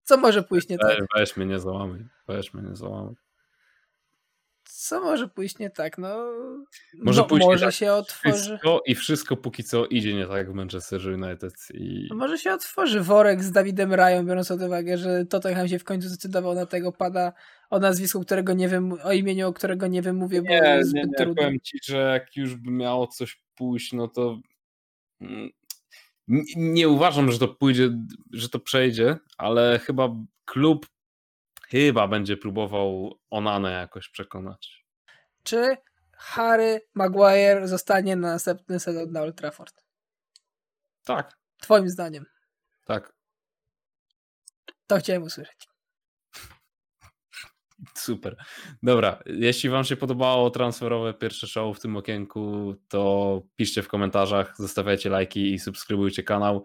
Co 0.04 0.18
może 0.18 0.44
pójść 0.44 0.70
nie 0.70 0.78
tak? 0.78 0.98
Weź 1.16 1.38
mnie 1.38 1.46
nie 1.46 1.60
załamuj. 1.60 2.06
Weź 2.28 2.54
mnie 2.54 2.70
nie 2.70 2.76
załamuj 2.76 3.16
co 4.72 5.02
może 5.02 5.28
pójść 5.28 5.60
nie 5.60 5.70
tak? 5.70 5.98
No, 5.98 6.32
może, 6.94 7.22
no, 7.22 7.28
pójść 7.28 7.48
może 7.48 7.66
tak. 7.66 7.76
się 7.76 7.94
otworzy. 7.94 8.36
Wszystko 8.36 8.82
I 8.86 8.96
wszystko 8.96 9.38
póki 9.38 9.64
co 9.64 9.86
idzie 9.86 10.14
nie 10.14 10.28
tak 10.28 10.52
w 10.52 10.54
Manchester 10.54 11.02
United. 11.08 11.54
I... 11.74 12.08
No 12.10 12.16
może 12.16 12.38
się 12.38 12.54
otworzy 12.54 13.02
worek 13.02 13.44
z 13.44 13.52
Dawidem 13.52 13.94
Rają, 13.94 14.26
biorąc 14.26 14.48
pod 14.48 14.62
uwagę, 14.62 14.98
że 14.98 15.26
Tottenham 15.26 15.68
się 15.68 15.80
w 15.80 15.84
końcu 15.84 16.08
zdecydował 16.08 16.56
na 16.56 16.66
tego 16.66 16.92
pada 16.92 17.34
o 17.70 17.80
nazwisku, 17.80 18.22
którego 18.22 18.54
nie 18.54 18.68
wiem, 18.68 18.94
o 19.04 19.12
imieniu, 19.12 19.48
o 19.48 19.54
którego 19.54 19.88
nie 19.88 20.02
wymówię, 20.02 20.42
bo 20.42 20.50
nie, 20.50 20.56
jest 20.56 20.90
zbyt 20.90 21.04
nie, 21.04 21.10
nie, 21.10 21.18
trudne. 21.18 21.44
Powiem 21.44 21.60
ci, 21.64 21.78
że 21.84 21.98
jak 21.98 22.36
już 22.36 22.56
by 22.56 22.72
miało 22.72 23.08
coś 23.08 23.42
pójść, 23.56 23.94
no 23.94 24.08
to 24.08 24.40
mm, 25.22 25.50
nie 26.56 26.90
uważam, 26.90 27.32
że 27.32 27.40
to 27.40 27.48
pójdzie, 27.48 27.90
że 28.34 28.50
to 28.50 28.60
przejdzie, 28.60 29.18
ale 29.38 29.80
chyba 29.80 30.16
klub 30.46 30.86
chyba 31.72 32.08
będzie 32.08 32.38
próbował 32.38 33.20
Onanę 33.30 33.72
jakoś 33.72 34.10
przekonać. 34.10 34.86
Czy 35.44 35.78
Harry 36.14 36.82
Maguire 36.94 37.68
zostanie 37.68 38.16
na 38.16 38.28
następny 38.28 38.80
sezon 38.80 39.12
na 39.12 39.22
Old 39.22 39.38
Trafford? 39.38 39.84
Tak. 41.06 41.40
Twoim 41.62 41.90
zdaniem? 41.90 42.26
Tak. 42.86 43.14
To 44.88 44.98
chciałem 44.98 45.24
usłyszeć. 45.24 45.68
Super. 47.96 48.36
Dobra, 48.84 49.20
jeśli 49.26 49.70
Wam 49.70 49.84
się 49.84 49.98
podobało 49.98 50.50
transferowe 50.50 51.14
pierwsze 51.14 51.48
show 51.48 51.78
w 51.78 51.82
tym 51.82 51.98
okienku, 51.98 52.76
to 52.88 53.42
piszcie 53.56 53.84
w 53.84 53.88
komentarzach, 53.88 54.54
zostawiajcie 54.58 55.10
lajki 55.10 55.54
i 55.54 55.60
subskrybujcie 55.60 56.24
kanał. 56.24 56.64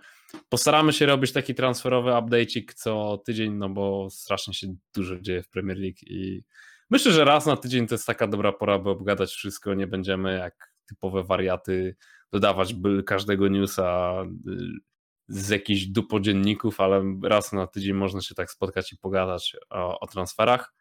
Postaramy 0.49 0.93
się 0.93 1.07
robić 1.07 1.33
taki 1.33 1.55
transferowy 1.55 2.11
update'ik 2.11 2.75
co 2.75 3.19
tydzień, 3.19 3.53
no 3.53 3.69
bo 3.69 4.11
strasznie 4.11 4.55
się 4.55 4.75
dużo 4.95 5.21
dzieje 5.21 5.43
w 5.43 5.49
Premier 5.49 5.79
League 5.79 5.99
i 6.03 6.45
myślę, 6.91 7.13
że 7.13 7.25
raz 7.25 7.47
na 7.47 7.57
tydzień 7.57 7.87
to 7.87 7.95
jest 7.95 8.07
taka 8.07 8.27
dobra 8.27 8.53
pora, 8.53 8.79
by 8.79 8.91
obgadać 8.91 9.31
wszystko. 9.31 9.75
Nie 9.75 9.87
będziemy 9.87 10.39
jak 10.39 10.75
typowe 10.87 11.25
wariaty 11.25 11.97
dodawać 12.33 12.75
każdego 13.07 13.49
newsa 13.49 14.15
y, 14.49 14.59
z 15.29 15.49
jakichś 15.49 15.85
dupodzienników, 15.85 16.81
ale 16.81 17.05
raz 17.23 17.53
na 17.53 17.67
tydzień 17.67 17.95
można 17.95 18.21
się 18.21 18.35
tak 18.35 18.51
spotkać 18.51 18.93
i 18.93 18.99
pogadać 18.99 19.57
o, 19.71 20.01
o 20.01 20.07
transferach. 20.07 20.75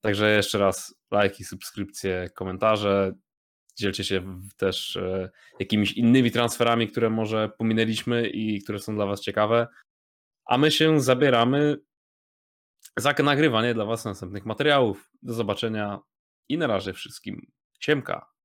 Także 0.00 0.36
jeszcze 0.36 0.58
raz 0.58 0.94
lajki, 1.10 1.44
subskrypcje, 1.44 2.30
komentarze. 2.34 3.12
Dzielcie 3.78 4.04
się 4.04 4.40
też 4.56 4.96
e, 4.96 5.30
jakimiś 5.60 5.92
innymi 5.92 6.30
transferami, 6.30 6.88
które 6.88 7.10
może 7.10 7.48
pominęliśmy 7.58 8.28
i 8.28 8.62
które 8.62 8.78
są 8.78 8.94
dla 8.94 9.06
Was 9.06 9.20
ciekawe. 9.20 9.66
A 10.44 10.58
my 10.58 10.70
się 10.70 11.00
zabieramy 11.00 11.76
za 12.96 13.14
nagrywanie 13.22 13.74
dla 13.74 13.84
Was 13.84 14.04
następnych 14.04 14.46
materiałów. 14.46 15.10
Do 15.22 15.34
zobaczenia 15.34 15.98
i 16.48 16.58
na 16.58 16.66
razie 16.66 16.92
wszystkim. 16.92 17.46
Siemka. 17.80 18.31